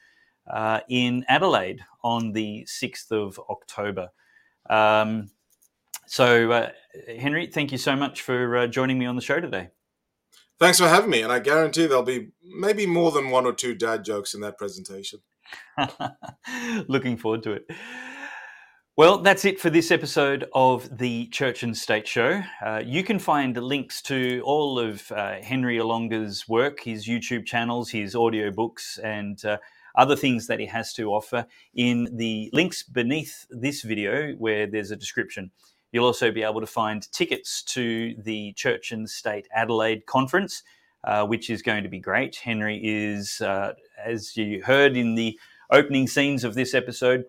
[0.48, 4.10] uh, in Adelaide on the 6th of October.
[4.68, 5.30] Um,
[6.06, 6.70] so, uh,
[7.18, 9.70] Henry, thank you so much for uh, joining me on the show today.
[10.58, 13.74] Thanks for having me, and I guarantee there'll be maybe more than one or two
[13.74, 15.20] dad jokes in that presentation.
[16.88, 17.66] Looking forward to it.
[18.96, 22.42] Well, that's it for this episode of the Church and State Show.
[22.64, 27.90] Uh, you can find links to all of uh, Henry Olonga's work, his YouTube channels,
[27.90, 29.58] his audiobooks, and uh,
[29.94, 31.44] other things that he has to offer
[31.74, 35.50] in the links beneath this video where there's a description.
[35.96, 40.62] You'll also be able to find tickets to the Church and State Adelaide conference,
[41.04, 42.36] uh, which is going to be great.
[42.36, 43.72] Henry is, uh,
[44.04, 45.40] as you heard in the
[45.70, 47.24] opening scenes of this episode,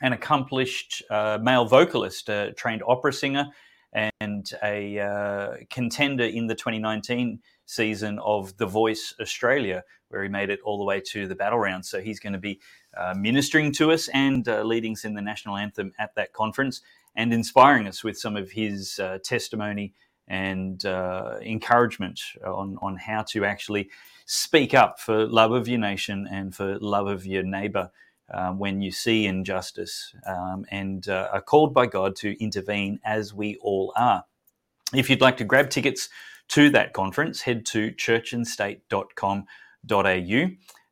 [0.00, 3.44] an accomplished uh, male vocalist, a trained opera singer,
[3.92, 10.48] and a uh, contender in the 2019 season of The Voice Australia, where he made
[10.48, 11.84] it all the way to the battle round.
[11.84, 12.58] So he's going to be
[12.96, 16.80] uh, ministering to us and uh, leading us in the national anthem at that conference
[17.18, 19.92] and inspiring us with some of his uh, testimony
[20.28, 23.90] and uh, encouragement on, on how to actually
[24.24, 27.90] speak up for love of your nation and for love of your neighbor
[28.32, 33.34] um, when you see injustice um, and uh, are called by God to intervene as
[33.34, 34.24] we all are.
[34.94, 36.08] If you'd like to grab tickets
[36.48, 40.50] to that conference, head to churchandstate.com.au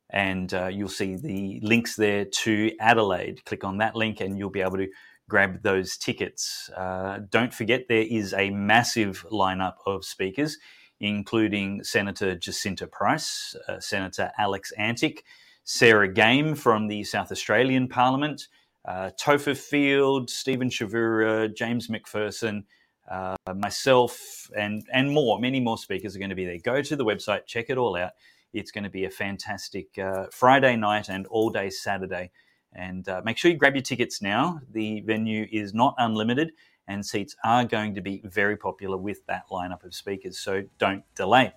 [0.09, 3.45] and uh, you'll see the links there to Adelaide.
[3.45, 4.87] Click on that link and you'll be able to
[5.29, 6.69] grab those tickets.
[6.75, 10.57] Uh, don't forget, there is a massive lineup of speakers,
[10.99, 15.23] including Senator Jacinta Price, uh, Senator Alex Antic,
[15.63, 18.47] Sarah Game from the South Australian Parliament,
[18.85, 22.63] uh, Topher Field, Stephen Chavura, James Macpherson,
[23.11, 25.39] uh, myself, and, and more.
[25.39, 26.57] Many more speakers are going to be there.
[26.63, 28.11] Go to the website, check it all out.
[28.53, 32.31] It's going to be a fantastic uh, Friday night and all day Saturday.
[32.77, 34.61] And uh, make sure you grab your tickets now.
[34.71, 36.53] The venue is not unlimited,
[36.87, 40.37] and seats are going to be very popular with that lineup of speakers.
[40.37, 41.53] So don't delay.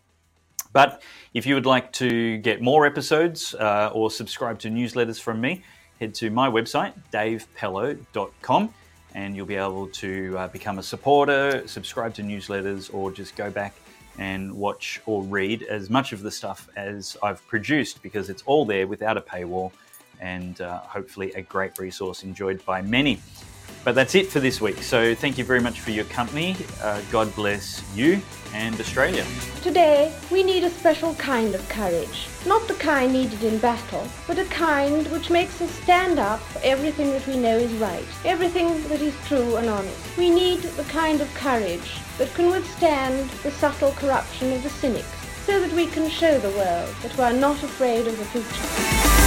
[0.72, 1.02] But
[1.34, 5.62] if you would like to get more episodes uh, or subscribe to newsletters from me,
[5.98, 8.74] head to my website, davepellowe.com,
[9.14, 13.50] and you'll be able to uh, become a supporter, subscribe to newsletters, or just go
[13.50, 13.74] back
[14.18, 18.64] and watch or read as much of the stuff as I've produced because it's all
[18.64, 19.72] there without a paywall
[20.20, 23.20] and uh, hopefully a great resource enjoyed by many.
[23.82, 24.82] But that's it for this week.
[24.82, 26.54] So thank you very much for your company.
[26.82, 28.20] Uh, God bless you
[28.52, 29.24] and Australia.
[29.62, 32.28] Today, we need a special kind of courage.
[32.46, 36.60] Not the kind needed in battle, but a kind which makes us stand up for
[36.62, 40.16] everything that we know is right, everything that is true and honest.
[40.18, 45.08] We need the kind of courage that can withstand the subtle corruption of the cynics,
[45.46, 49.19] so that we can show the world that we are not afraid of the future.